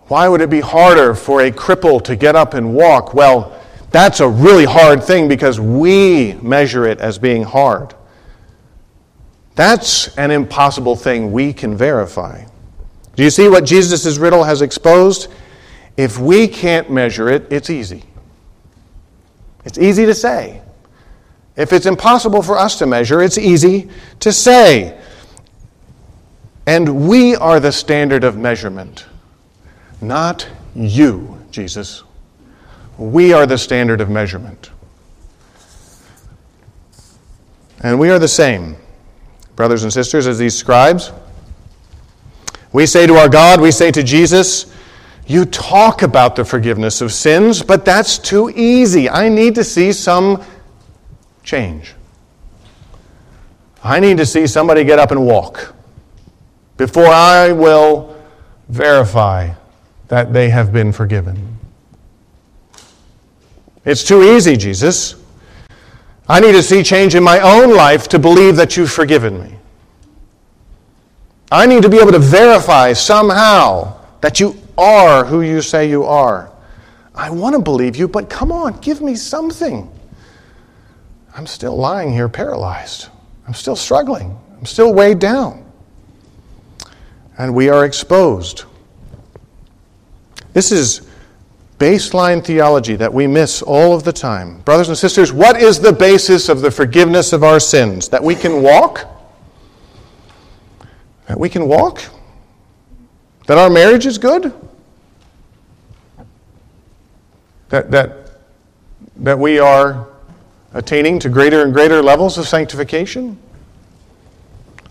Why 0.04 0.28
would 0.28 0.40
it 0.40 0.50
be 0.50 0.60
harder 0.60 1.14
for 1.14 1.42
a 1.42 1.52
cripple 1.52 2.02
to 2.04 2.16
get 2.16 2.34
up 2.34 2.54
and 2.54 2.74
walk? 2.74 3.14
Well, 3.14 3.56
that's 3.90 4.20
a 4.20 4.28
really 4.28 4.64
hard 4.64 5.04
thing 5.04 5.28
because 5.28 5.60
we 5.60 6.34
measure 6.42 6.86
it 6.86 7.00
as 7.00 7.18
being 7.18 7.42
hard. 7.42 7.94
That's 9.60 10.16
an 10.16 10.30
impossible 10.30 10.96
thing 10.96 11.32
we 11.32 11.52
can 11.52 11.76
verify. 11.76 12.46
Do 13.14 13.22
you 13.22 13.28
see 13.28 13.46
what 13.50 13.66
Jesus' 13.66 14.16
riddle 14.16 14.42
has 14.42 14.62
exposed? 14.62 15.28
If 15.98 16.18
we 16.18 16.48
can't 16.48 16.90
measure 16.90 17.28
it, 17.28 17.46
it's 17.52 17.68
easy. 17.68 18.04
It's 19.66 19.76
easy 19.76 20.06
to 20.06 20.14
say. 20.14 20.62
If 21.56 21.74
it's 21.74 21.84
impossible 21.84 22.40
for 22.40 22.56
us 22.56 22.78
to 22.78 22.86
measure, 22.86 23.20
it's 23.20 23.36
easy 23.36 23.90
to 24.20 24.32
say. 24.32 24.98
And 26.64 27.06
we 27.06 27.36
are 27.36 27.60
the 27.60 27.70
standard 27.70 28.24
of 28.24 28.38
measurement, 28.38 29.04
not 30.00 30.48
you, 30.74 31.38
Jesus. 31.50 32.02
We 32.96 33.34
are 33.34 33.44
the 33.44 33.58
standard 33.58 34.00
of 34.00 34.08
measurement. 34.08 34.70
And 37.82 38.00
we 38.00 38.08
are 38.08 38.18
the 38.18 38.26
same, 38.26 38.76
brothers 39.60 39.82
and 39.82 39.92
sisters, 39.92 40.26
as 40.26 40.38
these 40.38 40.56
scribes. 40.56 41.12
We 42.72 42.86
say 42.86 43.06
to 43.06 43.16
our 43.16 43.28
God, 43.28 43.60
we 43.60 43.70
say 43.70 43.90
to 43.90 44.02
Jesus, 44.02 44.74
You 45.26 45.44
talk 45.44 46.00
about 46.00 46.34
the 46.34 46.46
forgiveness 46.46 47.02
of 47.02 47.12
sins, 47.12 47.60
but 47.60 47.84
that's 47.84 48.16
too 48.16 48.48
easy. 48.56 49.10
I 49.10 49.28
need 49.28 49.54
to 49.56 49.62
see 49.62 49.92
some 49.92 50.42
change. 51.42 51.94
I 53.84 54.00
need 54.00 54.16
to 54.16 54.24
see 54.24 54.46
somebody 54.46 54.82
get 54.82 54.98
up 54.98 55.10
and 55.10 55.26
walk 55.26 55.74
before 56.78 57.08
I 57.08 57.52
will 57.52 58.16
verify 58.70 59.52
that 60.08 60.32
they 60.32 60.48
have 60.48 60.72
been 60.72 60.90
forgiven. 60.90 61.58
It's 63.84 64.04
too 64.04 64.22
easy, 64.22 64.56
Jesus. 64.56 65.19
I 66.30 66.38
need 66.38 66.52
to 66.52 66.62
see 66.62 66.84
change 66.84 67.16
in 67.16 67.24
my 67.24 67.40
own 67.40 67.74
life 67.74 68.06
to 68.10 68.18
believe 68.20 68.54
that 68.54 68.76
you've 68.76 68.92
forgiven 68.92 69.42
me. 69.42 69.56
I 71.50 71.66
need 71.66 71.82
to 71.82 71.88
be 71.88 71.96
able 71.96 72.12
to 72.12 72.20
verify 72.20 72.92
somehow 72.92 73.98
that 74.20 74.38
you 74.38 74.56
are 74.78 75.24
who 75.24 75.40
you 75.40 75.60
say 75.60 75.90
you 75.90 76.04
are. 76.04 76.52
I 77.16 77.30
want 77.30 77.56
to 77.56 77.60
believe 77.60 77.96
you, 77.96 78.06
but 78.06 78.30
come 78.30 78.52
on, 78.52 78.78
give 78.78 79.00
me 79.00 79.16
something. 79.16 79.90
I'm 81.36 81.48
still 81.48 81.76
lying 81.76 82.12
here 82.12 82.28
paralyzed. 82.28 83.08
I'm 83.48 83.54
still 83.54 83.74
struggling. 83.74 84.38
I'm 84.56 84.66
still 84.66 84.94
weighed 84.94 85.18
down. 85.18 85.64
And 87.38 87.56
we 87.56 87.70
are 87.70 87.84
exposed. 87.84 88.66
This 90.52 90.70
is 90.70 91.09
baseline 91.80 92.44
theology 92.44 92.94
that 92.94 93.12
we 93.12 93.26
miss 93.26 93.62
all 93.62 93.94
of 93.94 94.04
the 94.04 94.12
time. 94.12 94.60
Brothers 94.60 94.90
and 94.90 94.98
sisters, 94.98 95.32
what 95.32 95.60
is 95.60 95.80
the 95.80 95.92
basis 95.92 96.50
of 96.50 96.60
the 96.60 96.70
forgiveness 96.70 97.32
of 97.32 97.42
our 97.42 97.58
sins? 97.58 98.10
That 98.10 98.22
we 98.22 98.34
can 98.34 98.62
walk? 98.62 99.06
That 101.26 101.40
we 101.40 101.48
can 101.48 101.66
walk? 101.66 102.02
That 103.46 103.56
our 103.56 103.70
marriage 103.70 104.04
is 104.04 104.18
good? 104.18 104.52
That, 107.70 107.90
that, 107.90 108.30
that 109.16 109.38
we 109.38 109.58
are 109.58 110.06
attaining 110.74 111.18
to 111.20 111.30
greater 111.30 111.62
and 111.62 111.72
greater 111.72 112.02
levels 112.02 112.36
of 112.36 112.46
sanctification? 112.46 113.38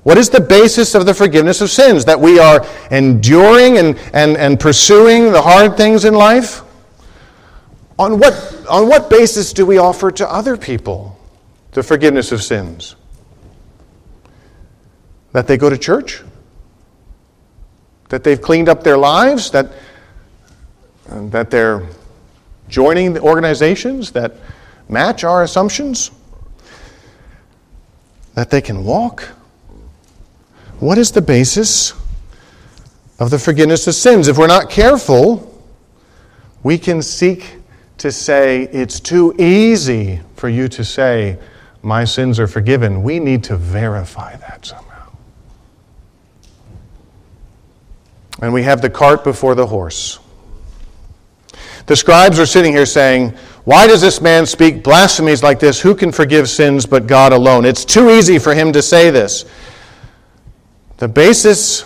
What 0.01 0.17
is 0.17 0.29
the 0.29 0.41
basis 0.41 0.95
of 0.95 1.05
the 1.05 1.13
forgiveness 1.13 1.61
of 1.61 1.69
sins? 1.69 2.03
That 2.05 2.19
we 2.19 2.39
are 2.39 2.65
enduring 2.89 3.77
and, 3.77 3.99
and, 4.11 4.37
and 4.37 4.59
pursuing 4.59 5.31
the 5.31 5.41
hard 5.41 5.77
things 5.77 6.03
in 6.03 6.15
life? 6.15 6.63
On 7.99 8.17
what, 8.17 8.65
on 8.67 8.87
what 8.87 9.11
basis 9.11 9.53
do 9.53 9.65
we 9.67 9.77
offer 9.77 10.09
to 10.09 10.27
other 10.27 10.57
people 10.57 11.19
the 11.73 11.83
forgiveness 11.83 12.31
of 12.31 12.41
sins? 12.41 12.95
That 15.33 15.45
they 15.45 15.57
go 15.57 15.69
to 15.69 15.77
church? 15.77 16.23
that 18.09 18.23
they've 18.23 18.41
cleaned 18.41 18.67
up 18.67 18.83
their 18.83 18.97
lives, 18.97 19.51
that, 19.51 19.71
that 21.07 21.49
they're 21.49 21.87
joining 22.67 23.13
the 23.13 23.21
organizations 23.21 24.11
that 24.11 24.35
match 24.89 25.23
our 25.23 25.43
assumptions, 25.43 26.11
that 28.33 28.49
they 28.49 28.61
can 28.61 28.83
walk. 28.83 29.23
What 30.79 30.97
is 30.97 31.11
the 31.11 31.21
basis 31.21 31.93
of 33.19 33.29
the 33.29 33.39
forgiveness 33.39 33.87
of 33.87 33.95
sins? 33.95 34.27
If 34.27 34.37
we're 34.37 34.47
not 34.47 34.69
careful, 34.69 35.45
we 36.63 36.77
can 36.77 37.01
seek 37.01 37.58
to 37.99 38.11
say, 38.11 38.63
it's 38.63 38.99
too 38.99 39.35
easy 39.37 40.21
for 40.35 40.49
you 40.49 40.67
to 40.69 40.83
say, 40.83 41.37
my 41.81 42.03
sins 42.03 42.39
are 42.39 42.47
forgiven. 42.47 43.03
We 43.03 43.19
need 43.19 43.43
to 43.45 43.55
verify 43.55 44.35
that 44.37 44.65
somehow. 44.65 44.89
and 48.41 48.53
we 48.53 48.63
have 48.63 48.81
the 48.81 48.89
cart 48.89 49.23
before 49.23 49.55
the 49.55 49.65
horse. 49.65 50.19
The 51.87 51.95
scribes 51.95 52.39
are 52.39 52.45
sitting 52.45 52.71
here 52.71 52.85
saying, 52.85 53.31
Why 53.63 53.87
does 53.87 54.01
this 54.01 54.21
man 54.21 54.45
speak 54.45 54.83
blasphemies 54.83 55.43
like 55.43 55.59
this? 55.59 55.81
Who 55.81 55.95
can 55.95 56.11
forgive 56.11 56.49
sins 56.49 56.85
but 56.85 57.07
God 57.07 57.33
alone? 57.33 57.65
It's 57.65 57.83
too 57.83 58.09
easy 58.09 58.39
for 58.39 58.53
him 58.53 58.71
to 58.73 58.81
say 58.81 59.09
this. 59.09 59.45
The 60.97 61.07
basis 61.07 61.85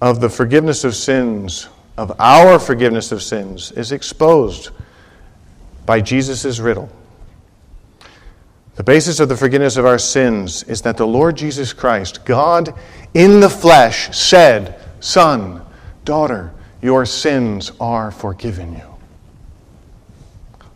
of 0.00 0.20
the 0.20 0.28
forgiveness 0.28 0.84
of 0.84 0.94
sins, 0.96 1.68
of 1.96 2.12
our 2.18 2.58
forgiveness 2.58 3.12
of 3.12 3.22
sins, 3.22 3.72
is 3.72 3.92
exposed 3.92 4.70
by 5.86 6.00
Jesus' 6.00 6.58
riddle. 6.58 6.90
The 8.76 8.84
basis 8.84 9.20
of 9.20 9.28
the 9.28 9.36
forgiveness 9.36 9.76
of 9.76 9.84
our 9.84 9.98
sins 9.98 10.62
is 10.62 10.82
that 10.82 10.96
the 10.96 11.06
Lord 11.06 11.36
Jesus 11.36 11.72
Christ, 11.72 12.24
God 12.24 12.72
in 13.12 13.40
the 13.40 13.50
flesh, 13.50 14.16
said, 14.16 14.80
Son, 15.00 15.62
daughter, 16.04 16.52
your 16.80 17.04
sins 17.04 17.72
are 17.80 18.10
forgiven 18.10 18.72
you. 18.72 18.90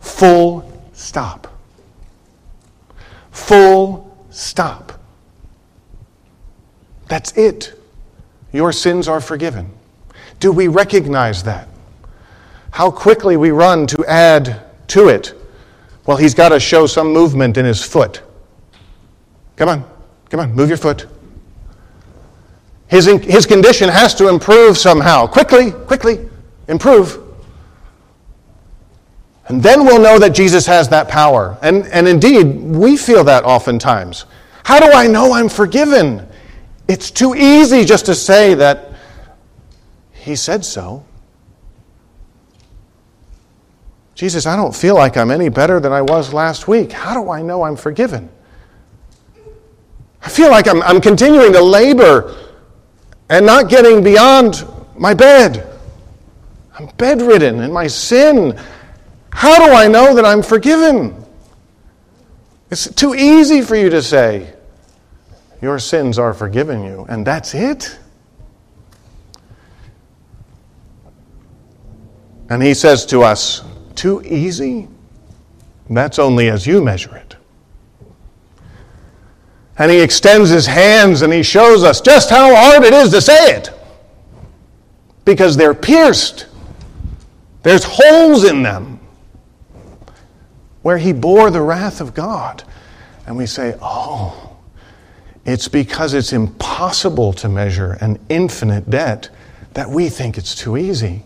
Full 0.01 0.71
stop. 0.93 1.47
Full 3.31 4.15
stop. 4.29 4.93
That's 7.07 7.31
it. 7.37 7.73
Your 8.51 8.71
sins 8.71 9.07
are 9.07 9.19
forgiven. 9.19 9.71
Do 10.39 10.51
we 10.51 10.67
recognize 10.67 11.43
that? 11.43 11.67
How 12.71 12.91
quickly 12.91 13.37
we 13.37 13.51
run 13.51 13.87
to 13.87 14.05
add 14.05 14.64
to 14.89 15.09
it. 15.09 15.33
Well, 16.05 16.17
he's 16.17 16.33
got 16.33 16.49
to 16.49 16.59
show 16.59 16.85
some 16.87 17.11
movement 17.11 17.57
in 17.57 17.65
his 17.65 17.83
foot. 17.83 18.21
Come 19.55 19.69
on, 19.69 19.85
come 20.29 20.39
on, 20.39 20.53
move 20.53 20.69
your 20.69 20.77
foot. 20.77 21.07
His, 22.87 23.05
his 23.05 23.45
condition 23.45 23.89
has 23.89 24.13
to 24.15 24.27
improve 24.27 24.77
somehow. 24.77 25.25
Quickly, 25.25 25.71
quickly, 25.71 26.29
improve. 26.67 27.19
And 29.47 29.61
then 29.61 29.85
we'll 29.85 30.01
know 30.01 30.19
that 30.19 30.33
Jesus 30.33 30.65
has 30.65 30.89
that 30.89 31.07
power. 31.07 31.57
And, 31.61 31.85
and 31.87 32.07
indeed, 32.07 32.43
we 32.61 32.97
feel 32.97 33.23
that 33.25 33.43
oftentimes. 33.43 34.25
How 34.63 34.79
do 34.79 34.91
I 34.91 35.07
know 35.07 35.33
I'm 35.33 35.49
forgiven? 35.49 36.27
It's 36.87 37.11
too 37.11 37.35
easy 37.35 37.85
just 37.85 38.05
to 38.07 38.15
say 38.15 38.53
that 38.55 38.91
He 40.13 40.35
said 40.35 40.65
so. 40.65 41.05
Jesus, 44.15 44.45
I 44.45 44.55
don't 44.55 44.73
feel 44.73 44.95
like 44.95 45.17
I'm 45.17 45.29
any 45.29 45.49
better 45.49 45.81
than 45.81 45.91
I 45.91 46.01
was 46.01 46.33
last 46.33 46.69
week. 46.69 46.93
How 46.93 47.13
do 47.13 47.29
I 47.29 47.41
know 47.41 47.63
I'm 47.63 47.75
forgiven? 47.75 48.29
I 50.21 50.29
feel 50.29 50.49
like 50.49 50.67
I'm, 50.67 50.81
I'm 50.83 51.01
continuing 51.01 51.51
to 51.51 51.61
labor 51.61 52.33
and 53.29 53.45
not 53.45 53.69
getting 53.69 54.03
beyond 54.03 54.65
my 54.97 55.13
bed. 55.13 55.67
I'm 56.79 56.87
bedridden 56.97 57.59
in 57.59 57.71
my 57.73 57.87
sin. 57.87 58.57
How 59.31 59.65
do 59.65 59.73
I 59.73 59.87
know 59.87 60.15
that 60.15 60.25
I'm 60.25 60.41
forgiven? 60.41 61.25
It's 62.71 62.89
too 62.93 63.15
easy 63.15 63.61
for 63.61 63.75
you 63.75 63.89
to 63.89 64.01
say, 64.01 64.53
Your 65.61 65.77
sins 65.77 66.17
are 66.17 66.33
forgiven 66.33 66.83
you, 66.83 67.05
and 67.09 67.27
that's 67.27 67.53
it. 67.53 67.99
And 72.49 72.63
he 72.63 72.73
says 72.73 73.05
to 73.07 73.23
us, 73.23 73.63
Too 73.95 74.21
easy? 74.23 74.87
That's 75.89 76.19
only 76.19 76.49
as 76.49 76.67
you 76.67 76.83
measure 76.83 77.15
it. 77.15 77.35
And 79.77 79.91
he 79.91 79.99
extends 79.99 80.49
his 80.49 80.65
hands 80.65 81.21
and 81.21 81.33
he 81.33 81.43
shows 81.43 81.83
us 81.83 82.01
just 82.01 82.29
how 82.29 82.55
hard 82.55 82.83
it 82.83 82.93
is 82.93 83.09
to 83.11 83.21
say 83.21 83.55
it. 83.55 83.71
Because 85.25 85.57
they're 85.57 85.73
pierced, 85.73 86.47
there's 87.63 87.83
holes 87.83 88.43
in 88.43 88.63
them 88.63 88.99
where 90.81 90.97
he 90.97 91.11
bore 91.11 91.49
the 91.49 91.61
wrath 91.61 91.99
of 91.99 92.13
God. 92.13 92.63
And 93.25 93.35
we 93.35 93.47
say, 93.47 93.75
oh, 93.81 94.55
it's 95.45 95.67
because 95.67 96.13
it's 96.13 96.31
impossible 96.31 97.33
to 97.33 97.49
measure 97.49 97.93
an 98.01 98.19
infinite 98.29 98.89
debt 98.89 99.29
that 99.73 99.89
we 99.89 100.09
think 100.09 100.37
it's 100.37 100.55
too 100.55 100.77
easy. 100.77 101.23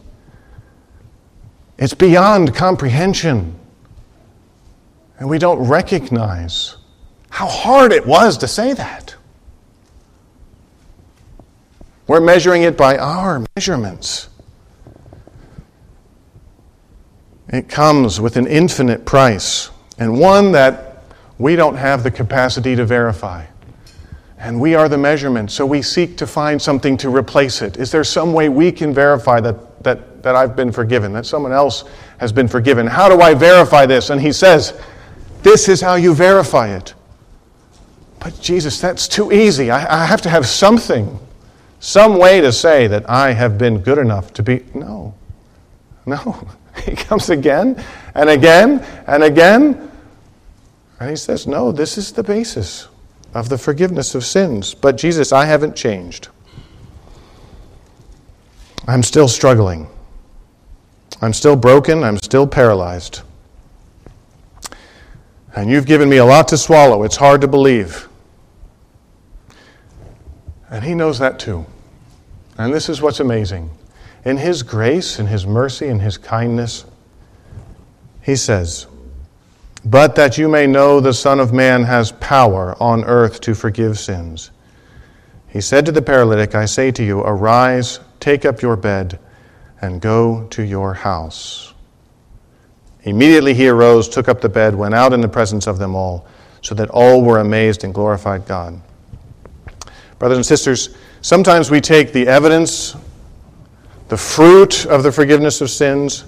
It's 1.79 1.93
beyond 1.93 2.53
comprehension. 2.53 3.57
And 5.17 5.29
we 5.29 5.39
don't 5.39 5.65
recognize 5.65 6.75
how 7.29 7.47
hard 7.47 7.93
it 7.93 8.05
was 8.05 8.37
to 8.39 8.47
say 8.47 8.73
that. 8.73 9.15
We're 12.05 12.19
measuring 12.19 12.63
it 12.63 12.75
by 12.75 12.97
our 12.97 13.45
measurements. 13.55 14.27
It 17.47 17.69
comes 17.69 18.19
with 18.19 18.35
an 18.35 18.45
infinite 18.45 19.05
price 19.05 19.69
and 19.97 20.19
one 20.19 20.51
that 20.51 21.03
we 21.37 21.55
don't 21.55 21.75
have 21.75 22.03
the 22.03 22.11
capacity 22.11 22.75
to 22.75 22.85
verify. 22.85 23.45
And 24.39 24.59
we 24.59 24.73
are 24.73 24.87
the 24.87 24.97
measurement, 24.97 25.51
so 25.51 25.65
we 25.65 25.81
seek 25.81 26.15
to 26.17 26.25
find 26.25 26.61
something 26.61 26.95
to 26.97 27.09
replace 27.09 27.61
it. 27.61 27.75
Is 27.75 27.91
there 27.91 28.05
some 28.05 28.31
way 28.31 28.47
we 28.47 28.71
can 28.71 28.93
verify 28.93 29.41
that, 29.41 29.83
that, 29.83 30.23
that 30.23 30.33
I've 30.33 30.55
been 30.55 30.71
forgiven, 30.71 31.11
that 31.11 31.25
someone 31.25 31.51
else 31.51 31.83
has 32.19 32.31
been 32.31 32.47
forgiven? 32.47 32.87
How 32.87 33.09
do 33.09 33.19
I 33.19 33.33
verify 33.33 33.85
this? 33.85 34.09
And 34.09 34.21
he 34.21 34.31
says, 34.31 34.79
This 35.43 35.67
is 35.67 35.81
how 35.81 35.95
you 35.95 36.13
verify 36.13 36.69
it. 36.69 36.93
But 38.21 38.39
Jesus, 38.39 38.79
that's 38.79 39.09
too 39.09 39.33
easy. 39.33 39.71
I, 39.71 40.03
I 40.03 40.05
have 40.05 40.21
to 40.21 40.29
have 40.29 40.47
something, 40.47 41.19
some 41.81 42.17
way 42.17 42.39
to 42.39 42.53
say 42.53 42.87
that 42.87 43.09
I 43.09 43.33
have 43.33 43.57
been 43.57 43.79
good 43.79 43.97
enough 43.97 44.31
to 44.33 44.43
be. 44.43 44.65
No. 44.73 45.13
No. 46.05 46.47
He 46.85 46.95
comes 46.95 47.29
again 47.29 47.83
and 48.15 48.29
again 48.29 48.85
and 49.05 49.21
again. 49.21 49.91
And 51.01 51.09
he 51.09 51.17
says, 51.17 51.45
No, 51.45 51.73
this 51.73 51.97
is 51.97 52.13
the 52.13 52.23
basis 52.23 52.87
of 53.33 53.49
the 53.49 53.57
forgiveness 53.57 54.15
of 54.15 54.25
sins. 54.25 54.73
But 54.73 54.97
Jesus, 54.97 55.31
I 55.31 55.45
haven't 55.45 55.75
changed. 55.75 56.29
I'm 58.87 59.03
still 59.03 59.27
struggling. 59.27 59.87
I'm 61.21 61.33
still 61.33 61.55
broken. 61.55 62.03
I'm 62.03 62.17
still 62.17 62.47
paralyzed. 62.47 63.21
And 65.55 65.69
you've 65.69 65.85
given 65.85 66.09
me 66.09 66.17
a 66.17 66.25
lot 66.25 66.47
to 66.49 66.57
swallow. 66.57 67.03
It's 67.03 67.17
hard 67.17 67.41
to 67.41 67.47
believe. 67.47 68.07
And 70.69 70.83
he 70.83 70.93
knows 70.93 71.19
that 71.19 71.39
too. 71.39 71.65
And 72.57 72.73
this 72.73 72.89
is 72.89 73.01
what's 73.01 73.19
amazing. 73.19 73.69
In 74.25 74.37
his 74.37 74.63
grace, 74.63 75.19
in 75.19 75.27
his 75.27 75.45
mercy, 75.45 75.87
in 75.87 75.99
his 75.99 76.17
kindness, 76.17 76.85
he 78.21 78.35
says, 78.35 78.85
But 79.85 80.15
that 80.15 80.37
you 80.37 80.49
may 80.49 80.67
know 80.67 80.99
the 80.99 81.13
Son 81.13 81.39
of 81.39 81.53
Man 81.53 81.83
has 81.83 82.11
power 82.13 82.75
on 82.81 83.05
earth 83.05 83.39
to 83.41 83.55
forgive 83.55 83.97
sins. 83.97 84.51
He 85.47 85.61
said 85.61 85.85
to 85.85 85.91
the 85.91 86.01
paralytic, 86.01 86.53
I 86.53 86.65
say 86.65 86.91
to 86.91 87.03
you, 87.03 87.21
arise, 87.21 87.99
take 88.19 88.45
up 88.45 88.61
your 88.61 88.75
bed, 88.75 89.19
and 89.81 90.01
go 90.01 90.47
to 90.47 90.63
your 90.63 90.93
house. 90.93 91.73
Immediately 93.03 93.53
he 93.53 93.69
arose, 93.69 94.09
took 94.09 94.27
up 94.27 94.41
the 94.41 94.49
bed, 94.49 94.75
went 94.75 94.93
out 94.93 95.13
in 95.13 95.21
the 95.21 95.29
presence 95.29 95.65
of 95.65 95.79
them 95.79 95.95
all, 95.95 96.27
so 96.61 96.75
that 96.75 96.89
all 96.89 97.23
were 97.23 97.39
amazed 97.39 97.85
and 97.85 97.93
glorified 97.93 98.45
God. 98.45 98.79
Brothers 100.19 100.37
and 100.37 100.45
sisters, 100.45 100.95
sometimes 101.21 101.71
we 101.71 101.79
take 101.79 102.11
the 102.11 102.27
evidence, 102.27 102.97
the 104.09 104.17
fruit 104.17 104.85
of 104.85 105.01
the 105.01 105.11
forgiveness 105.11 105.61
of 105.61 105.69
sins, 105.69 106.25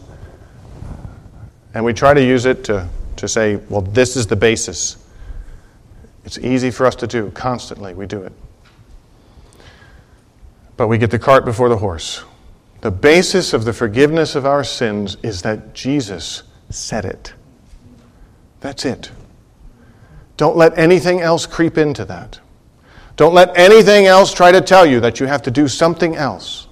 and 1.73 1.83
we 1.83 1.93
try 1.93 2.13
to 2.13 2.23
use 2.23 2.45
it 2.45 2.63
to, 2.63 2.87
to 3.17 3.27
say, 3.27 3.57
well, 3.69 3.81
this 3.81 4.15
is 4.15 4.27
the 4.27 4.35
basis. 4.35 4.97
It's 6.23 6.37
easy 6.37 6.71
for 6.71 6.85
us 6.85 6.95
to 6.95 7.07
do 7.07 7.31
constantly. 7.31 7.93
We 7.93 8.05
do 8.05 8.21
it. 8.23 8.33
But 10.77 10.87
we 10.87 10.97
get 10.97 11.11
the 11.11 11.19
cart 11.19 11.45
before 11.45 11.69
the 11.69 11.77
horse. 11.77 12.23
The 12.81 12.91
basis 12.91 13.53
of 13.53 13.65
the 13.65 13.73
forgiveness 13.73 14.35
of 14.35 14.45
our 14.45 14.63
sins 14.63 15.17
is 15.21 15.43
that 15.43 15.73
Jesus 15.73 16.43
said 16.69 17.05
it. 17.05 17.33
That's 18.59 18.85
it. 18.85 19.11
Don't 20.37 20.57
let 20.57 20.77
anything 20.77 21.21
else 21.21 21.45
creep 21.45 21.77
into 21.77 22.05
that. 22.05 22.39
Don't 23.15 23.33
let 23.33 23.55
anything 23.55 24.07
else 24.07 24.33
try 24.33 24.51
to 24.51 24.61
tell 24.61 24.85
you 24.85 24.99
that 25.01 25.19
you 25.19 25.27
have 25.27 25.43
to 25.43 25.51
do 25.51 25.67
something 25.67 26.15
else, 26.15 26.67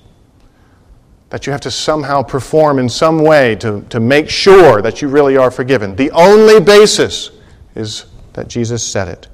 that 1.30 1.46
you 1.46 1.52
have 1.52 1.62
to 1.62 1.72
somehow 1.72 2.24
perform 2.24 2.80
in 2.80 2.90
some 2.90 3.20
way 3.20 3.56
to, 3.58 3.82
to 3.90 4.00
make 4.00 4.30
sure 4.30 4.82
that 4.82 5.02
you 5.02 5.08
really 5.08 5.38
are 5.38 5.52
forgiven. 5.52 5.96
The 5.96 6.12
only 6.12 6.60
basis 6.60 7.32
is 7.76 8.06
that 8.34 8.48
Jesus 8.48 8.86
said 8.86 9.08
it. 9.08 9.28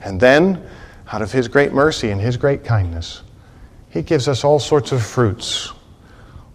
And 0.00 0.20
then, 0.20 0.64
out 1.12 1.22
of 1.22 1.30
His 1.30 1.46
great 1.46 1.72
mercy 1.72 2.10
and 2.10 2.20
His 2.20 2.36
great 2.36 2.64
kindness, 2.64 3.22
He 3.90 4.02
gives 4.02 4.26
us 4.28 4.44
all 4.44 4.58
sorts 4.58 4.92
of 4.92 5.04
fruits, 5.04 5.72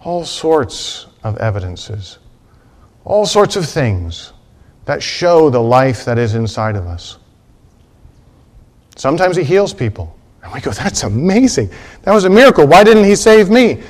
all 0.01 0.25
sorts 0.25 1.07
of 1.23 1.38
evidences, 1.38 2.19
all 3.05 3.25
sorts 3.25 3.55
of 3.55 3.67
things 3.67 4.33
that 4.85 5.01
show 5.01 5.49
the 5.49 5.61
life 5.61 6.05
that 6.05 6.17
is 6.17 6.35
inside 6.35 6.75
of 6.75 6.85
us. 6.85 7.17
Sometimes 8.95 9.35
he 9.35 9.43
heals 9.43 9.73
people. 9.73 10.15
And 10.43 10.53
we 10.53 10.61
go, 10.61 10.71
that's 10.71 11.03
amazing. 11.03 11.69
That 12.03 12.13
was 12.13 12.25
a 12.25 12.29
miracle. 12.29 12.65
Why 12.67 12.83
didn't 12.83 13.03
he 13.03 13.15
save 13.15 13.49
me? 13.49 13.81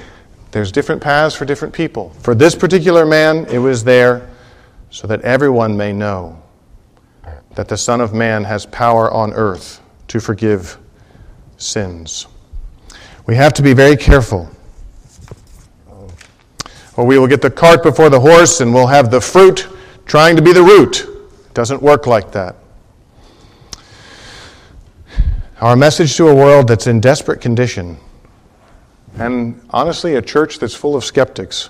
There's 0.55 0.71
different 0.71 1.01
paths 1.01 1.35
for 1.35 1.43
different 1.43 1.73
people. 1.73 2.11
For 2.21 2.33
this 2.33 2.55
particular 2.55 3.05
man, 3.05 3.45
it 3.47 3.57
was 3.57 3.83
there 3.83 4.29
so 4.89 5.05
that 5.05 5.19
everyone 5.23 5.75
may 5.75 5.91
know 5.91 6.41
that 7.55 7.67
the 7.67 7.75
Son 7.75 7.99
of 7.99 8.13
Man 8.13 8.45
has 8.45 8.65
power 8.65 9.11
on 9.11 9.33
earth 9.33 9.81
to 10.07 10.21
forgive 10.21 10.77
sins. 11.57 12.27
We 13.25 13.35
have 13.35 13.51
to 13.55 13.61
be 13.61 13.73
very 13.73 13.97
careful. 13.97 14.49
Or 16.95 17.05
we 17.05 17.19
will 17.19 17.27
get 17.27 17.41
the 17.41 17.51
cart 17.51 17.83
before 17.83 18.09
the 18.09 18.21
horse 18.21 18.61
and 18.61 18.73
we'll 18.73 18.87
have 18.87 19.11
the 19.11 19.19
fruit 19.19 19.67
trying 20.05 20.37
to 20.37 20.41
be 20.41 20.53
the 20.53 20.63
root. 20.63 21.01
It 21.01 21.53
doesn't 21.53 21.81
work 21.81 22.07
like 22.07 22.31
that. 22.31 22.55
Our 25.59 25.75
message 25.75 26.15
to 26.15 26.29
a 26.29 26.33
world 26.33 26.69
that's 26.69 26.87
in 26.87 27.01
desperate 27.01 27.41
condition, 27.41 27.97
and 29.17 29.61
honestly, 29.69 30.15
a 30.15 30.21
church 30.21 30.59
that's 30.59 30.75
full 30.75 30.95
of 30.95 31.03
skeptics, 31.03 31.69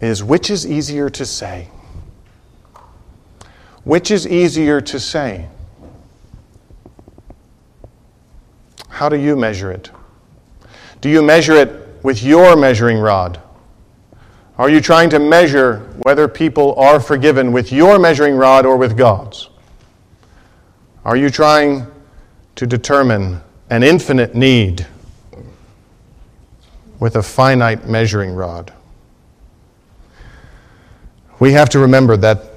is 0.00 0.22
which 0.22 0.50
is 0.50 0.66
easier 0.66 1.10
to 1.10 1.26
say? 1.26 1.68
Which 3.84 4.10
is 4.10 4.26
easier 4.26 4.80
to 4.80 5.00
say? 5.00 5.48
How 8.88 9.08
do 9.08 9.16
you 9.16 9.34
measure 9.36 9.72
it? 9.72 9.90
Do 11.00 11.08
you 11.08 11.22
measure 11.22 11.54
it 11.54 12.02
with 12.04 12.22
your 12.22 12.56
measuring 12.56 12.98
rod? 12.98 13.40
Are 14.56 14.70
you 14.70 14.80
trying 14.80 15.10
to 15.10 15.18
measure 15.18 15.78
whether 16.02 16.28
people 16.28 16.74
are 16.76 17.00
forgiven 17.00 17.50
with 17.50 17.72
your 17.72 17.98
measuring 17.98 18.36
rod 18.36 18.64
or 18.64 18.76
with 18.76 18.96
God's? 18.96 19.48
Are 21.04 21.16
you 21.16 21.28
trying 21.28 21.86
to 22.54 22.66
determine 22.66 23.40
an 23.68 23.82
infinite 23.82 24.34
need 24.34 24.86
with 27.00 27.16
a 27.16 27.22
finite 27.22 27.88
measuring 27.88 28.34
rod. 28.34 28.72
We 31.38 31.52
have 31.52 31.68
to 31.70 31.78
remember 31.80 32.16
that 32.18 32.50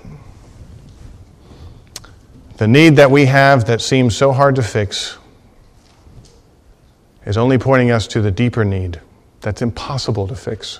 the 2.57 2.67
need 2.67 2.95
that 2.95 3.11
we 3.11 3.25
have 3.25 3.65
that 3.65 3.81
seems 3.81 4.15
so 4.15 4.31
hard 4.31 4.55
to 4.55 4.63
fix 4.63 5.17
is 7.25 7.37
only 7.37 7.57
pointing 7.57 7.91
us 7.91 8.07
to 8.07 8.21
the 8.21 8.31
deeper 8.31 8.63
need 8.63 8.99
that's 9.41 9.61
impossible 9.61 10.27
to 10.27 10.35
fix. 10.35 10.79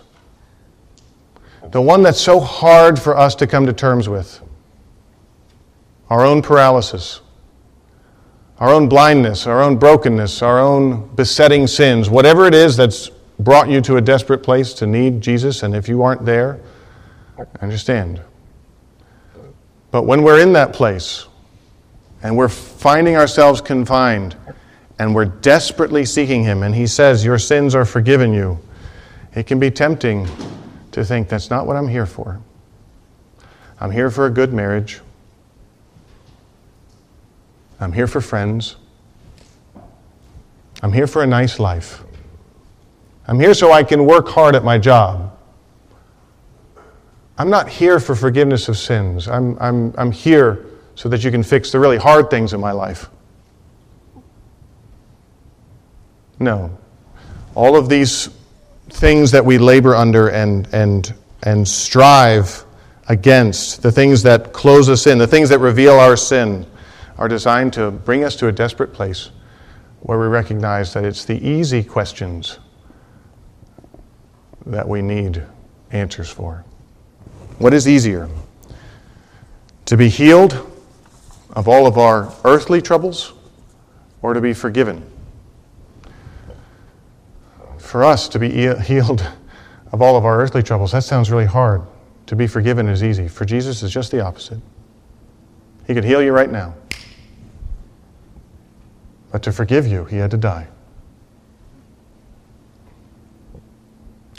The 1.71 1.81
one 1.81 2.01
that's 2.01 2.21
so 2.21 2.39
hard 2.39 2.99
for 2.99 3.17
us 3.17 3.35
to 3.35 3.47
come 3.47 3.65
to 3.65 3.73
terms 3.73 4.07
with 4.07 4.41
our 6.09 6.25
own 6.25 6.41
paralysis 6.41 7.21
our 8.59 8.69
own 8.69 8.89
blindness, 8.89 9.45
our 9.45 9.61
own 9.61 9.77
brokenness, 9.77 10.41
our 10.41 10.59
own 10.59 11.07
besetting 11.15 11.67
sins, 11.67 12.09
whatever 12.09 12.45
it 12.47 12.55
is 12.55 12.75
that's 12.75 13.11
brought 13.39 13.69
you 13.69 13.81
to 13.81 13.97
a 13.97 14.01
desperate 14.01 14.39
place 14.39 14.73
to 14.73 14.87
need 14.87 15.21
Jesus, 15.21 15.63
and 15.63 15.75
if 15.75 15.87
you 15.87 16.01
aren't 16.01 16.25
there, 16.25 16.59
understand. 17.61 18.21
But 19.91 20.03
when 20.03 20.23
we're 20.23 20.41
in 20.41 20.53
that 20.53 20.73
place 20.73 21.27
and 22.23 22.35
we're 22.35 22.49
finding 22.49 23.15
ourselves 23.15 23.61
confined 23.61 24.35
and 24.99 25.13
we're 25.13 25.25
desperately 25.25 26.05
seeking 26.05 26.43
Him, 26.43 26.63
and 26.63 26.73
He 26.73 26.87
says, 26.87 27.23
Your 27.23 27.37
sins 27.37 27.75
are 27.75 27.85
forgiven 27.85 28.33
you, 28.33 28.59
it 29.35 29.45
can 29.45 29.59
be 29.59 29.69
tempting 29.69 30.27
to 30.91 31.05
think 31.05 31.29
that's 31.29 31.49
not 31.49 31.67
what 31.67 31.75
I'm 31.75 31.87
here 31.87 32.07
for. 32.07 32.41
I'm 33.79 33.91
here 33.91 34.09
for 34.09 34.25
a 34.25 34.31
good 34.31 34.51
marriage. 34.51 35.01
I'm 37.79 37.91
here 37.91 38.07
for 38.07 38.21
friends. 38.21 38.77
I'm 40.81 40.91
here 40.91 41.05
for 41.05 41.21
a 41.21 41.27
nice 41.27 41.59
life. 41.59 42.03
I'm 43.27 43.39
here 43.39 43.53
so 43.53 43.73
I 43.73 43.83
can 43.83 44.05
work 44.05 44.29
hard 44.29 44.55
at 44.55 44.63
my 44.63 44.77
job. 44.77 45.37
I'm 47.37 47.49
not 47.49 47.67
here 47.67 47.99
for 47.99 48.15
forgiveness 48.15 48.69
of 48.69 48.77
sins. 48.77 49.27
I'm, 49.27 49.57
I'm, 49.59 49.93
I'm 49.97 50.11
here 50.11 50.65
so 50.95 51.09
that 51.09 51.23
you 51.23 51.29
can 51.29 51.43
fix 51.43 51.71
the 51.71 51.79
really 51.79 51.97
hard 51.97 52.29
things 52.29 52.53
in 52.53 52.59
my 52.59 52.71
life. 52.71 53.09
No. 56.39 56.75
All 57.53 57.75
of 57.75 57.89
these 57.89 58.29
things 58.89 59.31
that 59.31 59.43
we 59.43 59.57
labor 59.57 59.93
under 59.93 60.29
and, 60.29 60.67
and, 60.73 61.13
and 61.43 61.67
strive 61.67 62.63
against, 63.09 63.83
the 63.83 63.91
things 63.91 64.23
that 64.23 64.53
close 64.53 64.89
us 64.89 65.05
in, 65.05 65.17
the 65.17 65.27
things 65.27 65.49
that 65.49 65.59
reveal 65.59 65.99
our 65.99 66.15
sin, 66.15 66.65
are 67.17 67.27
designed 67.27 67.73
to 67.73 67.91
bring 67.91 68.23
us 68.23 68.35
to 68.37 68.47
a 68.47 68.51
desperate 68.51 68.93
place 68.93 69.31
where 70.01 70.19
we 70.19 70.27
recognize 70.27 70.93
that 70.93 71.03
it's 71.03 71.25
the 71.25 71.45
easy 71.47 71.83
questions 71.83 72.59
that 74.71 74.87
we 74.87 75.01
need 75.01 75.43
answers 75.91 76.29
for. 76.29 76.63
What 77.57 77.73
is 77.73 77.87
easier? 77.87 78.29
To 79.85 79.97
be 79.97 80.09
healed 80.09 80.53
of 81.53 81.67
all 81.67 81.87
of 81.87 81.97
our 81.97 82.33
earthly 82.43 82.81
troubles 82.81 83.33
or 84.21 84.33
to 84.33 84.41
be 84.41 84.53
forgiven? 84.53 85.09
For 87.77 88.03
us 88.03 88.27
to 88.29 88.39
be 88.39 88.49
healed 88.83 89.25
of 89.91 90.01
all 90.01 90.17
of 90.17 90.25
our 90.25 90.39
earthly 90.39 90.61
troubles, 90.61 90.91
that 90.91 91.03
sounds 91.03 91.31
really 91.31 91.45
hard. 91.45 91.81
To 92.27 92.35
be 92.35 92.45
forgiven 92.45 92.89
is 92.89 93.03
easy. 93.03 93.27
For 93.27 93.45
Jesus, 93.45 93.81
it's 93.81 93.93
just 93.93 94.11
the 94.11 94.19
opposite. 94.19 94.59
He 95.87 95.93
could 95.93 96.03
heal 96.03 96.21
you 96.21 96.33
right 96.33 96.51
now. 96.51 96.75
But 99.31 99.43
to 99.43 99.53
forgive 99.53 99.87
you, 99.87 100.03
he 100.05 100.17
had 100.17 100.31
to 100.31 100.37
die. 100.37 100.67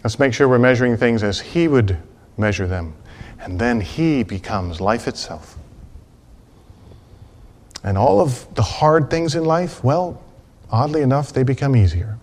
Let's 0.04 0.18
make 0.18 0.32
sure 0.32 0.48
we're 0.48 0.58
measuring 0.58 0.96
things 0.96 1.22
as 1.22 1.40
he 1.40 1.68
would 1.68 1.98
measure 2.37 2.66
them. 2.66 2.94
And 3.40 3.58
then 3.58 3.80
he 3.80 4.22
becomes 4.22 4.80
life 4.80 5.08
itself. 5.08 5.56
And 7.82 7.96
all 7.96 8.20
of 8.20 8.52
the 8.54 8.62
hard 8.62 9.11
things 9.11 9.34
in 9.34 9.44
life, 9.44 9.82
well, 9.82 10.22
oddly 10.70 11.02
enough, 11.02 11.32
they 11.32 11.42
become 11.42 11.76
easier. 11.76 12.18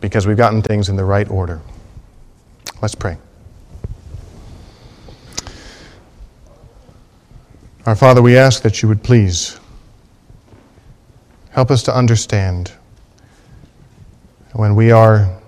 Because 0.00 0.26
we've 0.26 0.36
gotten 0.36 0.62
things 0.62 0.88
in 0.88 0.96
the 0.96 1.04
right 1.04 1.28
order. 1.30 1.60
Let's 2.82 2.94
pray. 2.94 3.16
Our 7.86 7.96
Father, 7.96 8.20
we 8.20 8.36
ask 8.36 8.62
that 8.62 8.82
you 8.82 8.88
would 8.88 9.02
please 9.02 9.60
help 11.50 11.70
us 11.70 11.82
to 11.84 11.94
understand 11.94 12.72
when 14.56 14.74
we 14.74 14.90
are 14.90 15.38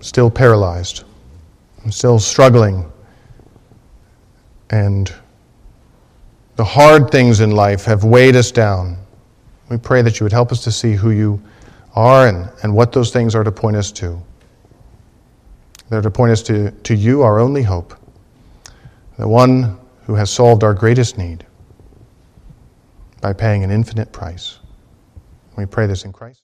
still 0.00 0.30
paralyzed, 0.30 1.04
still 1.88 2.18
struggling, 2.18 2.90
and 4.68 5.14
the 6.56 6.64
hard 6.64 7.10
things 7.10 7.40
in 7.40 7.52
life 7.52 7.86
have 7.86 8.04
weighed 8.04 8.36
us 8.36 8.50
down. 8.50 8.98
We 9.70 9.78
pray 9.78 10.02
that 10.02 10.20
you 10.20 10.24
would 10.24 10.32
help 10.32 10.52
us 10.52 10.62
to 10.64 10.72
see 10.72 10.92
who 10.92 11.10
you 11.10 11.42
are 11.94 12.28
and, 12.28 12.50
and 12.62 12.74
what 12.74 12.92
those 12.92 13.10
things 13.10 13.34
are 13.34 13.44
to 13.44 13.52
point 13.52 13.76
us 13.76 13.90
to. 13.92 14.20
They're 15.88 16.02
to 16.02 16.10
point 16.10 16.32
us 16.32 16.42
to, 16.42 16.70
to 16.70 16.94
you, 16.94 17.22
our 17.22 17.38
only 17.38 17.62
hope, 17.62 17.94
the 19.18 19.26
one 19.26 19.78
who 20.04 20.14
has 20.14 20.28
solved 20.28 20.64
our 20.64 20.74
greatest 20.74 21.16
need 21.16 21.46
by 23.22 23.32
paying 23.32 23.64
an 23.64 23.70
infinite 23.70 24.12
price. 24.12 24.58
We 25.56 25.64
pray 25.64 25.86
this 25.86 26.04
in 26.04 26.12
Christ. 26.12 26.42